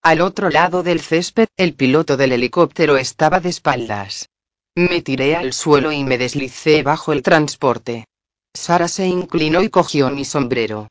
Al 0.06 0.20
otro 0.20 0.50
lado 0.50 0.84
del 0.84 1.00
césped, 1.00 1.48
el 1.56 1.74
piloto 1.74 2.16
del 2.16 2.30
helicóptero 2.30 2.96
estaba 2.96 3.40
de 3.40 3.48
espaldas. 3.48 4.28
Me 4.76 5.02
tiré 5.02 5.34
al 5.34 5.52
suelo 5.52 5.90
y 5.90 6.04
me 6.04 6.16
deslicé 6.16 6.84
bajo 6.84 7.12
el 7.12 7.24
transporte. 7.24 8.04
Sara 8.54 8.86
se 8.86 9.08
inclinó 9.08 9.64
y 9.64 9.68
cogió 9.68 10.08
mi 10.10 10.24
sombrero. 10.24 10.86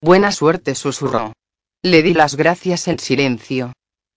Buena 0.00 0.30
suerte, 0.30 0.76
susurró. 0.76 1.32
Le 1.82 2.04
di 2.04 2.14
las 2.14 2.36
gracias 2.36 2.86
en 2.86 3.00
silencio. 3.00 3.72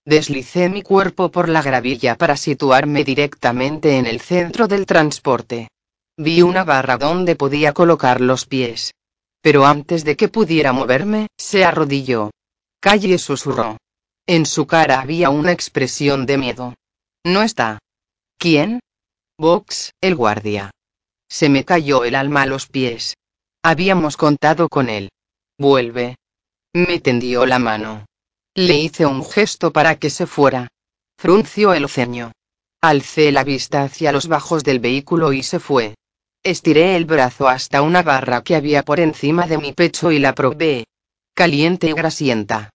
Deslicé 0.06 0.70
mi 0.70 0.84
cuerpo 0.84 1.32
por 1.32 1.50
la 1.50 1.63
gravilla 1.63 2.16
para 2.16 2.38
situarme 2.38 3.04
directamente 3.04 3.98
en 3.98 4.06
el 4.06 4.22
centro 4.22 4.68
del 4.68 4.86
transporte. 4.86 5.70
Vi 6.16 6.44
una 6.44 6.63
barra 6.63 7.00
donde 7.00 7.36
podía 7.36 7.74
colocar 7.74 8.22
los 8.22 8.46
pies. 8.46 8.94
Pero 9.42 9.66
antes 9.66 10.04
de 10.04 10.16
que 10.16 10.28
pudiera 10.28 10.74
moverme, 10.74 11.26
se 11.39 11.66
arrodilló. 11.66 12.30
Calle 12.80 13.18
susurró. 13.18 13.78
En 14.25 14.45
su 14.45 14.67
cara 14.67 15.01
había 15.01 15.29
una 15.29 15.51
expresión 15.51 16.25
de 16.25 16.38
miedo. 16.38 16.75
No 17.25 17.41
está. 17.41 17.79
¿Quién? 18.38 18.79
Vox, 19.38 19.91
el 19.99 20.15
guardia. 20.15 20.71
Se 21.27 21.49
me 21.49 21.65
cayó 21.65 22.05
el 22.05 22.15
alma 22.15 22.43
a 22.43 22.45
los 22.45 22.67
pies. 22.67 23.15
Habíamos 23.63 24.15
contado 24.15 24.69
con 24.69 24.89
él. 24.89 25.09
Vuelve. 25.57 26.15
Me 26.73 26.99
tendió 27.01 27.45
la 27.45 27.59
mano. 27.59 28.05
Le 28.55 28.77
hice 28.77 29.05
un 29.05 29.25
gesto 29.25 29.73
para 29.73 29.97
que 29.97 30.09
se 30.09 30.25
fuera. 30.25 30.69
Frunció 31.17 31.73
el 31.73 31.89
ceño. 31.89 32.31
Alcé 32.81 33.31
la 33.31 33.43
vista 33.43 33.83
hacia 33.83 34.12
los 34.12 34.27
bajos 34.27 34.63
del 34.63 34.79
vehículo 34.79 35.33
y 35.33 35.43
se 35.43 35.59
fue. 35.59 35.95
Estiré 36.43 36.95
el 36.95 37.05
brazo 37.05 37.47
hasta 37.47 37.81
una 37.81 38.03
barra 38.03 38.43
que 38.43 38.55
había 38.55 38.83
por 38.83 38.99
encima 38.99 39.47
de 39.47 39.57
mi 39.57 39.73
pecho 39.73 40.12
y 40.12 40.19
la 40.19 40.33
probé. 40.33 40.86
Caliente 41.33 41.88
y 41.88 41.93
grasienta. 41.93 42.69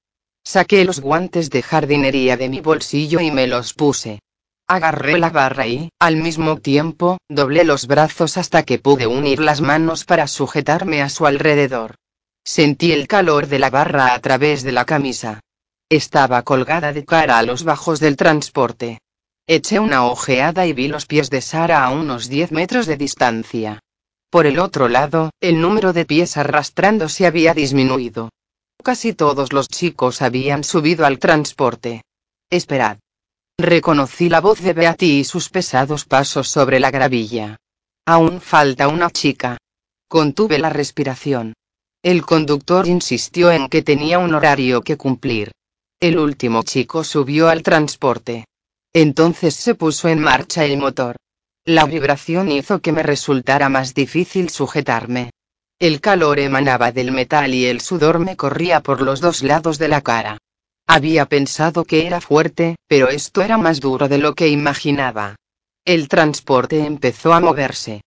Saqué 0.50 0.86
los 0.86 1.00
guantes 1.00 1.50
de 1.50 1.60
jardinería 1.60 2.38
de 2.38 2.48
mi 2.48 2.62
bolsillo 2.62 3.20
y 3.20 3.30
me 3.30 3.46
los 3.46 3.74
puse. 3.74 4.20
Agarré 4.66 5.18
la 5.18 5.28
barra 5.28 5.66
y, 5.66 5.90
al 5.98 6.16
mismo 6.16 6.56
tiempo, 6.56 7.18
doblé 7.28 7.64
los 7.64 7.86
brazos 7.86 8.38
hasta 8.38 8.62
que 8.62 8.78
pude 8.78 9.06
unir 9.06 9.40
las 9.40 9.60
manos 9.60 10.06
para 10.06 10.26
sujetarme 10.26 11.02
a 11.02 11.10
su 11.10 11.26
alrededor. 11.26 11.96
Sentí 12.46 12.92
el 12.92 13.06
calor 13.08 13.48
de 13.48 13.58
la 13.58 13.68
barra 13.68 14.14
a 14.14 14.18
través 14.20 14.62
de 14.62 14.72
la 14.72 14.86
camisa. 14.86 15.40
Estaba 15.90 16.40
colgada 16.44 16.94
de 16.94 17.04
cara 17.04 17.36
a 17.36 17.42
los 17.42 17.62
bajos 17.64 18.00
del 18.00 18.16
transporte. 18.16 19.00
Eché 19.46 19.78
una 19.78 20.06
ojeada 20.06 20.64
y 20.64 20.72
vi 20.72 20.88
los 20.88 21.04
pies 21.04 21.28
de 21.28 21.42
Sara 21.42 21.84
a 21.84 21.90
unos 21.90 22.30
10 22.30 22.52
metros 22.52 22.86
de 22.86 22.96
distancia. 22.96 23.80
Por 24.30 24.46
el 24.46 24.60
otro 24.60 24.88
lado, 24.88 25.28
el 25.42 25.60
número 25.60 25.92
de 25.92 26.06
pies 26.06 26.38
arrastrándose 26.38 27.26
había 27.26 27.52
disminuido. 27.52 28.30
Casi 28.82 29.12
todos 29.12 29.52
los 29.52 29.68
chicos 29.68 30.22
habían 30.22 30.64
subido 30.64 31.04
al 31.04 31.18
transporte. 31.18 32.02
Esperad. 32.50 32.98
Reconocí 33.58 34.28
la 34.28 34.40
voz 34.40 34.60
de 34.60 34.72
Beatty 34.72 35.18
y 35.18 35.24
sus 35.24 35.48
pesados 35.48 36.04
pasos 36.04 36.48
sobre 36.48 36.78
la 36.80 36.90
gravilla. 36.90 37.56
Aún 38.06 38.40
falta 38.40 38.88
una 38.88 39.10
chica. 39.10 39.58
Contuve 40.08 40.58
la 40.58 40.70
respiración. 40.70 41.54
El 42.02 42.24
conductor 42.24 42.86
insistió 42.86 43.50
en 43.50 43.68
que 43.68 43.82
tenía 43.82 44.18
un 44.18 44.34
horario 44.34 44.80
que 44.82 44.96
cumplir. 44.96 45.50
El 46.00 46.18
último 46.18 46.62
chico 46.62 47.02
subió 47.02 47.48
al 47.48 47.64
transporte. 47.64 48.46
Entonces 48.92 49.54
se 49.54 49.74
puso 49.74 50.08
en 50.08 50.20
marcha 50.20 50.64
el 50.64 50.78
motor. 50.78 51.16
La 51.66 51.84
vibración 51.84 52.50
hizo 52.50 52.80
que 52.80 52.92
me 52.92 53.02
resultara 53.02 53.68
más 53.68 53.92
difícil 53.92 54.48
sujetarme. 54.48 55.30
El 55.80 56.00
calor 56.00 56.40
emanaba 56.40 56.90
del 56.90 57.12
metal 57.12 57.54
y 57.54 57.66
el 57.66 57.80
sudor 57.80 58.18
me 58.18 58.36
corría 58.36 58.80
por 58.80 59.00
los 59.00 59.20
dos 59.20 59.44
lados 59.44 59.78
de 59.78 59.86
la 59.86 60.00
cara. 60.00 60.38
Había 60.88 61.26
pensado 61.26 61.84
que 61.84 62.04
era 62.04 62.20
fuerte, 62.20 62.74
pero 62.88 63.10
esto 63.10 63.42
era 63.42 63.58
más 63.58 63.78
duro 63.78 64.08
de 64.08 64.18
lo 64.18 64.34
que 64.34 64.48
imaginaba. 64.48 65.36
El 65.84 66.08
transporte 66.08 66.84
empezó 66.84 67.32
a 67.32 67.38
moverse. 67.38 68.00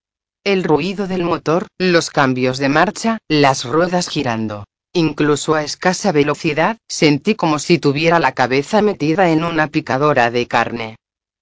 El 0.44 0.64
ruido 0.64 1.06
del 1.06 1.24
motor, 1.24 1.66
los 1.78 2.10
cambios 2.10 2.58
de 2.58 2.68
marcha, 2.68 3.18
las 3.26 3.64
ruedas 3.64 4.08
girando. 4.08 4.64
Incluso 4.92 5.54
a 5.54 5.64
escasa 5.64 6.12
velocidad, 6.12 6.76
sentí 6.88 7.36
como 7.36 7.58
si 7.58 7.78
tuviera 7.78 8.18
la 8.18 8.32
cabeza 8.32 8.82
metida 8.82 9.30
en 9.30 9.44
una 9.44 9.68
picadora 9.68 10.30
de 10.30 10.46
carne. 10.46 10.96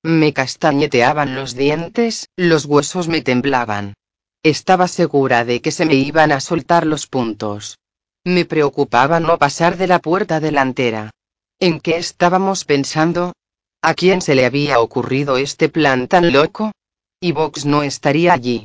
Me 0.04 0.32
castañeteaban 0.32 1.34
los 1.34 1.56
dientes, 1.56 2.28
los 2.36 2.66
huesos 2.66 3.08
me 3.08 3.20
temblaban. 3.20 3.94
Estaba 4.42 4.88
segura 4.88 5.44
de 5.44 5.60
que 5.60 5.70
se 5.70 5.84
me 5.84 5.94
iban 5.94 6.32
a 6.32 6.40
soltar 6.40 6.86
los 6.86 7.06
puntos. 7.06 7.78
Me 8.24 8.46
preocupaba 8.46 9.20
no 9.20 9.36
pasar 9.36 9.76
de 9.76 9.86
la 9.86 9.98
puerta 9.98 10.40
delantera. 10.40 11.10
¿En 11.58 11.78
qué 11.78 11.98
estábamos 11.98 12.64
pensando? 12.64 13.34
¿A 13.82 13.92
quién 13.92 14.22
se 14.22 14.34
le 14.34 14.46
había 14.46 14.80
ocurrido 14.80 15.36
este 15.36 15.68
plan 15.68 16.08
tan 16.08 16.32
loco? 16.32 16.72
Y 17.20 17.32
Vox 17.32 17.66
no 17.66 17.82
estaría 17.82 18.32
allí. 18.32 18.64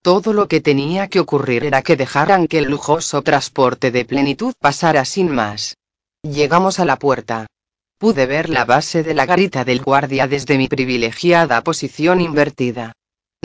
Todo 0.00 0.32
lo 0.32 0.46
que 0.46 0.60
tenía 0.60 1.08
que 1.08 1.18
ocurrir 1.18 1.64
era 1.64 1.82
que 1.82 1.96
dejaran 1.96 2.46
que 2.46 2.58
el 2.58 2.70
lujoso 2.70 3.22
transporte 3.22 3.90
de 3.90 4.04
plenitud 4.04 4.54
pasara 4.60 5.04
sin 5.04 5.32
más. 5.32 5.76
Llegamos 6.22 6.78
a 6.78 6.84
la 6.84 7.00
puerta. 7.00 7.48
Pude 7.98 8.26
ver 8.26 8.48
la 8.48 8.64
base 8.64 9.02
de 9.02 9.14
la 9.14 9.26
garita 9.26 9.64
del 9.64 9.82
guardia 9.82 10.28
desde 10.28 10.56
mi 10.56 10.68
privilegiada 10.68 11.64
posición 11.64 12.20
invertida. 12.20 12.92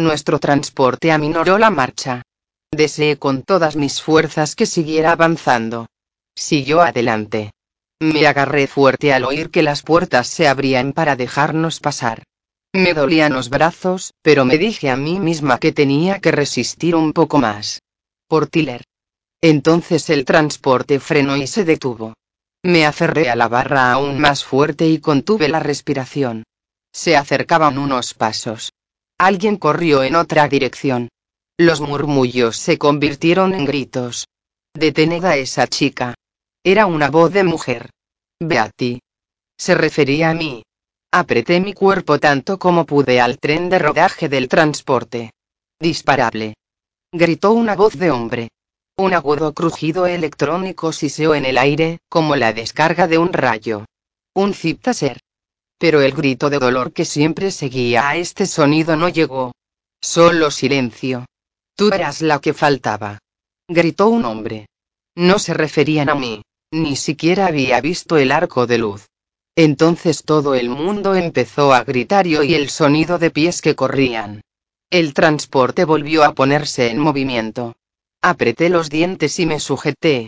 Nuestro 0.02 0.40
transporte 0.40 1.12
aminoró 1.12 1.60
la 1.60 1.70
marcha. 1.70 2.24
Deseé 2.72 3.18
con 3.18 3.44
todas 3.44 3.76
mis 3.76 4.02
fuerzas 4.02 4.56
que 4.56 4.66
siguiera 4.66 5.12
avanzando. 5.12 5.86
Siguió 6.36 6.82
adelante. 6.82 7.52
Me 8.00 8.26
agarré 8.26 8.66
fuerte 8.66 9.14
al 9.14 9.26
oír 9.26 9.52
que 9.52 9.62
las 9.62 9.84
puertas 9.84 10.28
se 10.28 10.48
abrían 10.48 10.94
para 10.94 11.16
dejarnos 11.16 11.80
pasar. 11.80 12.24
Me 12.74 12.96
dolían 12.96 13.34
los 13.34 13.50
brazos, 13.50 14.14
pero 14.24 14.44
me 14.44 14.58
dije 14.58 14.90
a 14.90 14.96
mí 14.96 15.20
misma 15.20 15.60
que 15.60 15.72
tenía 15.72 16.20
que 16.20 16.32
resistir 16.32 16.96
un 16.96 17.14
poco 17.14 17.38
más. 17.38 17.84
Por 18.28 18.48
Tiller. 18.48 18.84
Entonces 19.40 20.10
el 20.10 20.26
transporte 20.26 21.00
frenó 21.00 21.38
y 21.38 21.46
se 21.46 21.64
detuvo. 21.64 22.16
Me 22.64 22.88
aferré 22.88 23.30
a 23.30 23.36
la 23.36 23.48
barra 23.48 23.92
aún 23.92 24.20
más 24.20 24.44
fuerte 24.44 24.88
y 24.88 24.98
contuve 24.98 25.48
la 25.48 25.60
respiración. 25.60 26.44
Se 26.92 27.16
acercaban 27.16 27.78
unos 27.78 28.16
pasos. 28.16 28.72
Alguien 29.24 29.58
corrió 29.58 30.02
en 30.02 30.16
otra 30.16 30.48
dirección. 30.48 31.08
Los 31.56 31.80
murmullos 31.80 32.58
se 32.58 32.80
convirtieron 32.80 33.54
en 33.54 33.66
gritos. 33.66 34.26
Detened 34.74 35.24
a 35.24 35.38
esa 35.38 35.68
chica. 35.68 36.16
Era 36.64 36.88
una 36.88 37.12
voz 37.12 37.32
de 37.32 37.44
mujer. 37.44 37.92
Beatty. 38.40 39.00
Se 39.60 39.76
refería 39.76 40.32
a 40.32 40.34
mí. 40.34 40.64
Apreté 41.14 41.60
mi 41.60 41.74
cuerpo 41.74 42.20
tanto 42.20 42.58
como 42.58 42.88
pude 42.88 43.22
al 43.22 43.38
tren 43.38 43.70
de 43.70 43.78
rodaje 43.78 44.28
del 44.28 44.48
transporte. 44.48 45.30
Disparable. 45.80 46.56
Gritó 47.14 47.52
una 47.52 47.76
voz 47.76 48.00
de 48.00 48.10
hombre. 48.10 48.50
Un 48.98 49.14
agudo 49.14 49.54
crujido 49.54 50.08
electrónico 50.08 50.92
siseó 50.92 51.36
en 51.36 51.46
el 51.46 51.60
aire, 51.60 52.00
como 52.10 52.36
la 52.36 52.54
descarga 52.54 53.08
de 53.08 53.20
un 53.20 53.34
rayo. 53.34 53.86
Un 54.34 54.56
zip 54.56 54.82
taser. 54.82 55.21
Pero 55.82 56.04
el 56.04 56.12
grito 56.12 56.52
de 56.52 56.60
dolor 56.60 56.94
que 56.94 57.06
siempre 57.06 57.50
seguía 57.50 58.08
a 58.08 58.16
este 58.16 58.46
sonido 58.46 58.96
no 58.96 59.10
llegó. 59.10 59.52
Solo 60.00 60.52
silencio. 60.52 61.26
Tú 61.76 61.88
eras 61.92 62.22
la 62.22 62.38
que 62.38 62.54
faltaba. 62.54 63.18
Gritó 63.68 64.08
un 64.10 64.26
hombre. 64.26 64.68
No 65.16 65.40
se 65.40 65.56
referían 65.56 66.10
a 66.10 66.14
mí. 66.14 66.44
Ni 66.70 66.96
siquiera 66.96 67.48
había 67.48 67.82
visto 67.82 68.18
el 68.18 68.32
arco 68.32 68.68
de 68.68 68.78
luz. 68.78 69.08
Entonces 69.56 70.22
todo 70.22 70.54
el 70.54 70.70
mundo 70.70 71.16
empezó 71.16 71.74
a 71.74 71.84
gritar 71.84 72.28
y 72.28 72.36
oí 72.36 72.54
el 72.54 72.70
sonido 72.70 73.18
de 73.18 73.32
pies 73.32 73.60
que 73.60 73.74
corrían. 73.74 74.42
El 74.92 75.16
transporte 75.16 75.84
volvió 75.84 76.24
a 76.24 76.36
ponerse 76.36 76.92
en 76.92 77.00
movimiento. 77.00 77.74
Apreté 78.22 78.70
los 78.70 78.92
dientes 78.92 79.40
y 79.40 79.48
me 79.48 79.60
sujeté. 79.60 80.28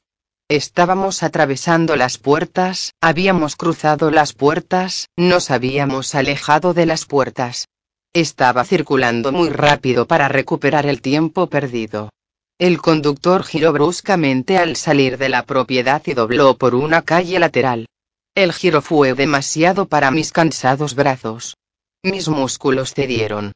Estábamos 0.56 1.24
atravesando 1.24 1.96
las 1.96 2.20
puertas, 2.20 2.94
habíamos 3.02 3.56
cruzado 3.56 4.12
las 4.12 4.34
puertas, 4.34 5.10
nos 5.18 5.50
habíamos 5.50 6.13
alejado 6.13 6.76
de 6.76 6.86
las 6.86 7.06
puertas. 7.06 7.70
Estaba 8.13 8.63
circulando 8.63 9.32
muy 9.32 9.50
rápido 9.50 10.06
para 10.06 10.28
recuperar 10.28 10.86
el 10.86 11.02
tiempo 11.02 11.48
perdido. 11.48 12.12
El 12.60 12.80
conductor 12.84 13.44
giró 13.44 13.74
bruscamente 13.74 14.60
al 14.60 14.76
salir 14.76 15.18
de 15.18 15.30
la 15.30 15.42
propiedad 15.42 16.04
y 16.06 16.13
dobló 16.13 16.56
por 16.56 16.76
una 16.76 17.02
calle 17.02 17.39
lateral. 17.39 17.88
El 18.36 18.54
giro 18.54 18.84
fue 18.84 19.16
demasiado 19.16 19.88
para 19.88 20.12
mis 20.12 20.32
cansados 20.32 20.94
brazos. 20.94 21.58
Mis 22.04 22.28
músculos 22.28 22.94
cedieron. 22.94 23.54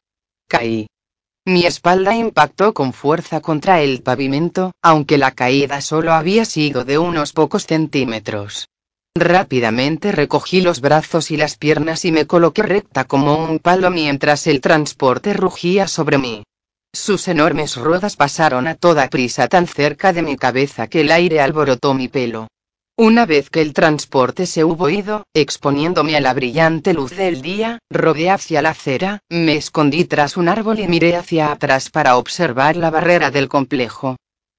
Caí. 0.48 0.88
Mi 1.48 1.64
espalda 1.64 2.14
impactó 2.14 2.74
con 2.74 2.92
fuerza 2.92 3.40
contra 3.40 3.80
el 3.80 4.02
pavimento, 4.02 4.72
aunque 4.82 5.16
la 5.16 5.30
caída 5.30 5.80
solo 5.80 6.12
había 6.12 6.44
sido 6.44 6.84
de 6.84 6.98
unos 6.98 7.32
pocos 7.32 7.64
centímetros. 7.64 8.68
Rápidamente 9.16 10.12
recogí 10.12 10.60
los 10.60 10.82
brazos 10.82 11.30
y 11.30 11.38
las 11.38 11.56
piernas 11.56 12.04
y 12.04 12.12
me 12.12 12.26
coloqué 12.26 12.64
recta 12.64 13.04
como 13.04 13.42
un 13.42 13.60
palo 13.60 13.90
mientras 13.90 14.46
el 14.46 14.60
transporte 14.60 15.32
rugía 15.32 15.88
sobre 15.88 16.18
mí. 16.18 16.42
Sus 16.92 17.28
enormes 17.28 17.76
ruedas 17.76 18.16
pasaron 18.16 18.66
a 18.66 18.74
toda 18.74 19.08
prisa 19.08 19.48
tan 19.48 19.66
cerca 19.66 20.12
de 20.12 20.20
mi 20.20 20.36
cabeza 20.36 20.86
que 20.86 21.00
el 21.00 21.10
aire 21.10 21.40
alborotó 21.40 21.94
mi 21.94 22.08
pelo. 22.08 22.48
Una 23.00 23.26
vez 23.26 23.48
que 23.48 23.60
el 23.60 23.74
transporte 23.74 24.44
se 24.44 24.64
hubo 24.64 24.88
ido, 24.88 25.22
exponiéndome 25.32 26.16
a 26.16 26.20
la 26.20 26.34
brillante 26.34 26.92
luz 26.92 27.16
del 27.16 27.42
día, 27.42 27.78
rodé 27.88 28.28
hacia 28.28 28.60
la 28.60 28.70
acera, 28.70 29.20
me 29.28 29.54
escondí 29.54 30.04
tras 30.04 30.36
un 30.36 30.48
árbol 30.48 30.80
y 30.80 30.88
miré 30.88 31.14
hacia 31.14 31.52
atrás 31.52 31.90
para 31.90 32.16
observar 32.16 32.74
la 32.74 32.90
barrera 32.90 33.30
del 33.30 33.48
complejo. 33.48 34.16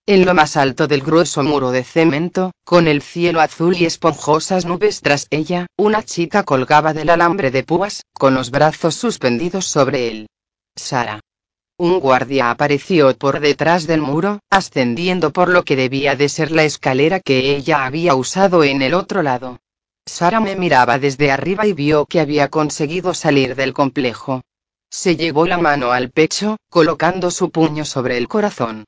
En 0.08 0.26
lo 0.26 0.34
más 0.34 0.56
alto 0.56 0.88
del 0.88 1.02
grueso 1.02 1.44
muro 1.44 1.72
de 1.72 1.84
cemento, 1.84 2.54
con 2.64 2.88
el 2.88 3.02
cielo 3.02 3.42
azul 3.42 3.76
y 3.76 3.84
esponjosas 3.84 4.64
nubes 4.66 5.02
tras 5.02 5.28
ella, 5.32 5.68
una 5.78 6.02
chica 6.04 6.44
colgaba 6.44 6.94
del 6.94 7.10
alambre 7.10 7.52
de 7.52 7.64
púas, 7.64 8.04
con 8.14 8.36
los 8.36 8.52
brazos 8.52 8.96
suspendidos 8.96 9.66
sobre 9.66 10.08
él. 10.08 10.28
Sara. 10.78 11.20
Un 11.80 12.02
guardia 12.02 12.52
apareció 12.52 13.18
por 13.18 13.40
detrás 13.40 13.88
del 13.88 14.02
muro, 14.02 14.42
ascendiendo 14.50 15.32
por 15.32 15.48
lo 15.48 15.64
que 15.64 15.78
debía 15.78 16.18
de 16.18 16.28
ser 16.28 16.52
la 16.52 16.66
escalera 16.66 17.22
que 17.22 17.56
ella 17.56 17.86
había 17.86 18.16
usado 18.16 18.66
en 18.66 18.82
el 18.82 18.94
otro 18.94 19.24
lado. 19.24 19.62
Sara 20.06 20.42
me 20.42 20.58
miraba 20.58 21.00
desde 21.00 21.32
arriba 21.32 21.66
y 21.66 21.72
vio 21.72 22.06
que 22.06 22.20
había 22.20 22.50
conseguido 22.50 23.14
salir 23.14 23.56
del 23.56 23.72
complejo. 23.72 24.42
Se 24.90 25.16
llevó 25.16 25.48
la 25.48 25.58
mano 25.58 25.94
al 25.94 26.10
pecho, 26.10 26.58
colocando 26.70 27.32
su 27.32 27.50
puño 27.50 27.86
sobre 27.86 28.18
el 28.18 28.28
corazón. 28.28 28.84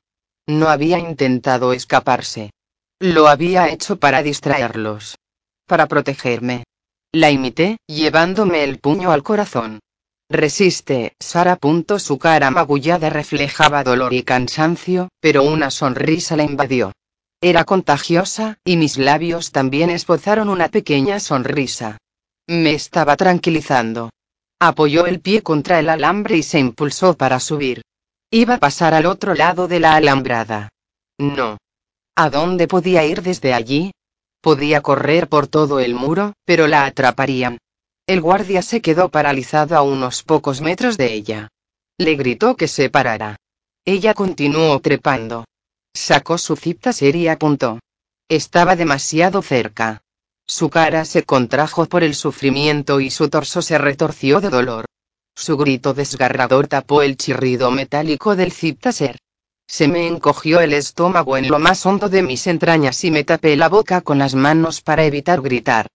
No 0.46 0.68
había 0.68 0.98
intentado 0.98 1.72
escaparse. 1.72 2.50
Lo 3.00 3.26
había 3.26 3.70
hecho 3.70 3.96
para 3.96 4.22
distraerlos. 4.22 5.16
Para 5.66 5.86
protegerme. 5.86 6.64
La 7.10 7.30
imité, 7.30 7.78
llevándome 7.86 8.64
el 8.64 8.80
puño 8.80 9.12
al 9.12 9.22
corazón. 9.22 9.80
Resiste, 10.32 11.14
Sara. 11.20 11.58
Su 11.98 12.18
cara 12.18 12.50
magullada 12.50 13.10
reflejaba 13.10 13.84
dolor 13.84 14.14
y 14.14 14.22
cansancio, 14.22 15.10
pero 15.20 15.42
una 15.42 15.70
sonrisa 15.70 16.36
la 16.36 16.44
invadió. 16.44 16.92
Era 17.42 17.64
contagiosa, 17.64 18.56
y 18.64 18.78
mis 18.78 18.96
labios 18.96 19.52
también 19.52 19.90
esbozaron 19.90 20.48
una 20.48 20.68
pequeña 20.68 21.20
sonrisa. 21.20 21.98
Me 22.46 22.72
estaba 22.72 23.14
tranquilizando. 23.16 24.08
Apoyó 24.58 25.04
el 25.04 25.20
pie 25.20 25.42
contra 25.42 25.78
el 25.78 25.90
alambre 25.90 26.38
y 26.38 26.42
se 26.42 26.58
impulsó 26.58 27.14
para 27.14 27.38
subir. 27.38 27.82
Iba 28.30 28.54
a 28.54 28.58
pasar 28.58 28.94
al 28.94 29.04
otro 29.04 29.34
lado 29.34 29.68
de 29.68 29.80
la 29.80 29.96
alambrada. 29.96 30.70
No. 31.18 31.58
¿A 32.16 32.30
dónde 32.30 32.68
podía 32.68 33.04
ir 33.04 33.20
desde 33.20 33.52
allí? 33.52 33.92
Podía 34.40 34.80
correr 34.80 35.28
por 35.28 35.46
todo 35.46 35.78
el 35.78 35.94
muro, 35.94 36.32
pero 36.46 36.68
la 36.68 36.86
atraparían. 36.86 37.58
El 38.06 38.20
guardia 38.20 38.62
se 38.62 38.80
quedó 38.80 39.10
paralizado 39.10 39.76
a 39.76 39.82
unos 39.82 40.24
pocos 40.24 40.60
metros 40.60 40.96
de 40.96 41.12
ella. 41.12 41.48
Le 41.98 42.16
gritó 42.16 42.56
que 42.56 42.66
se 42.66 42.90
parara. 42.90 43.36
Ella 43.84 44.12
continuó 44.12 44.80
trepando. 44.80 45.44
Sacó 45.94 46.36
su 46.36 46.56
cipta 46.56 46.92
seria 46.92 47.22
y 47.22 47.28
apuntó. 47.28 47.78
Estaba 48.28 48.74
demasiado 48.74 49.40
cerca. 49.40 50.02
Su 50.46 50.68
cara 50.68 51.04
se 51.04 51.22
contrajo 51.22 51.86
por 51.86 52.02
el 52.02 52.14
sufrimiento 52.14 52.98
y 53.00 53.10
su 53.10 53.28
torso 53.28 53.62
se 53.62 53.78
retorció 53.78 54.40
de 54.40 54.50
dolor. 54.50 54.86
Su 55.36 55.56
grito 55.56 55.94
desgarrador 55.94 56.66
tapó 56.66 57.02
el 57.02 57.16
chirrido 57.16 57.70
metálico 57.70 58.34
del 58.34 58.52
ciptaser. 58.52 59.18
Se 59.66 59.86
me 59.86 60.08
encogió 60.08 60.60
el 60.60 60.72
estómago 60.72 61.36
en 61.36 61.48
lo 61.48 61.58
más 61.58 61.86
hondo 61.86 62.08
de 62.08 62.22
mis 62.22 62.46
entrañas 62.46 63.04
y 63.04 63.10
me 63.10 63.22
tapé 63.24 63.56
la 63.56 63.68
boca 63.68 64.00
con 64.00 64.18
las 64.18 64.34
manos 64.34 64.80
para 64.80 65.04
evitar 65.04 65.40
gritar. 65.40 65.86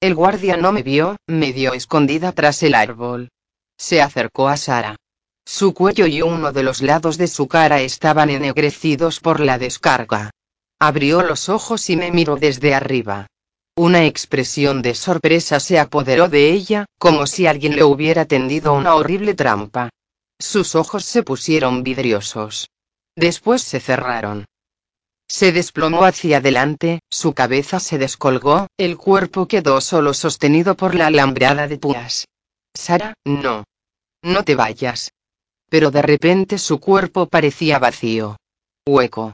El 0.00 0.14
guardia 0.14 0.58
no 0.58 0.72
me 0.72 0.82
vio, 0.82 1.16
me 1.26 1.54
dio 1.54 1.72
escondida 1.72 2.32
tras 2.32 2.62
el 2.62 2.74
árbol. 2.74 3.30
Se 3.78 4.02
acercó 4.02 4.48
a 4.48 4.58
Sara. 4.58 4.96
Su 5.46 5.72
cuello 5.72 6.06
y 6.06 6.20
uno 6.20 6.52
de 6.52 6.62
los 6.62 6.82
lados 6.82 7.16
de 7.16 7.28
su 7.28 7.48
cara 7.48 7.80
estaban 7.80 8.28
ennegrecidos 8.28 9.20
por 9.20 9.40
la 9.40 9.58
descarga. 9.58 10.32
Abrió 10.78 11.22
los 11.22 11.48
ojos 11.48 11.88
y 11.88 11.96
me 11.96 12.10
miró 12.10 12.36
desde 12.36 12.74
arriba. 12.74 13.28
Una 13.74 14.04
expresión 14.04 14.82
de 14.82 14.94
sorpresa 14.94 15.60
se 15.60 15.78
apoderó 15.78 16.28
de 16.28 16.50
ella, 16.50 16.84
como 16.98 17.26
si 17.26 17.46
alguien 17.46 17.76
le 17.76 17.84
hubiera 17.84 18.26
tendido 18.26 18.74
una 18.74 18.94
horrible 18.94 19.34
trampa. 19.34 19.88
Sus 20.38 20.74
ojos 20.74 21.04
se 21.06 21.22
pusieron 21.22 21.82
vidriosos. 21.82 22.68
Después 23.14 23.62
se 23.62 23.80
cerraron. 23.80 24.44
Se 25.28 25.52
desplomó 25.52 26.04
hacia 26.04 26.38
adelante, 26.38 27.00
su 27.10 27.34
cabeza 27.34 27.80
se 27.80 27.98
descolgó, 27.98 28.68
el 28.76 28.96
cuerpo 28.96 29.48
quedó 29.48 29.80
solo 29.80 30.14
sostenido 30.14 30.76
por 30.76 30.94
la 30.94 31.08
alambrada 31.08 31.66
de 31.66 31.78
púas. 31.78 32.26
Sara, 32.74 33.14
no. 33.24 33.64
No 34.22 34.44
te 34.44 34.54
vayas. 34.54 35.10
Pero 35.68 35.90
de 35.90 36.02
repente 36.02 36.58
su 36.58 36.78
cuerpo 36.78 37.26
parecía 37.26 37.78
vacío. 37.78 38.36
Hueco. 38.86 39.32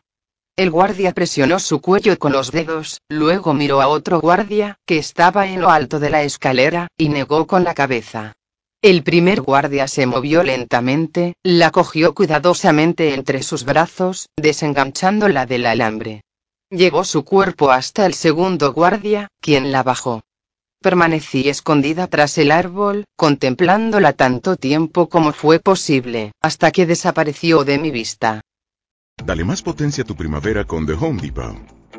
El 0.56 0.70
guardia 0.70 1.12
presionó 1.12 1.58
su 1.58 1.80
cuello 1.80 2.18
con 2.18 2.32
los 2.32 2.52
dedos, 2.52 3.00
luego 3.08 3.54
miró 3.54 3.80
a 3.80 3.88
otro 3.88 4.20
guardia, 4.20 4.76
que 4.86 4.98
estaba 4.98 5.46
en 5.46 5.60
lo 5.60 5.70
alto 5.70 5.98
de 5.98 6.10
la 6.10 6.22
escalera, 6.22 6.88
y 6.96 7.08
negó 7.08 7.46
con 7.46 7.64
la 7.64 7.74
cabeza. 7.74 8.34
El 8.82 9.04
primer 9.04 9.42
guardia 9.42 9.86
se 9.86 10.06
movió 10.06 10.42
lentamente, 10.42 11.34
la 11.44 11.70
cogió 11.70 12.14
cuidadosamente 12.14 13.14
entre 13.14 13.44
sus 13.44 13.64
brazos, 13.64 14.28
desenganchándola 14.36 15.46
del 15.46 15.66
alambre. 15.66 16.22
Llevó 16.68 17.04
su 17.04 17.24
cuerpo 17.24 17.70
hasta 17.70 18.06
el 18.06 18.14
segundo 18.14 18.72
guardia, 18.72 19.28
quien 19.40 19.70
la 19.70 19.84
bajó. 19.84 20.22
Permanecí 20.80 21.48
escondida 21.48 22.08
tras 22.08 22.36
el 22.38 22.50
árbol, 22.50 23.04
contemplándola 23.14 24.14
tanto 24.14 24.56
tiempo 24.56 25.08
como 25.08 25.32
fue 25.32 25.60
posible, 25.60 26.32
hasta 26.42 26.72
que 26.72 26.84
desapareció 26.84 27.62
de 27.62 27.78
mi 27.78 27.92
vista. 27.92 28.40
Dale 29.24 29.44
más 29.44 29.62
potencia 29.62 30.02
a 30.02 30.06
tu 30.08 30.16
primavera 30.16 30.64
con 30.64 30.86
The 30.86 30.94
Home 30.94 31.22
Depot. 31.22 31.81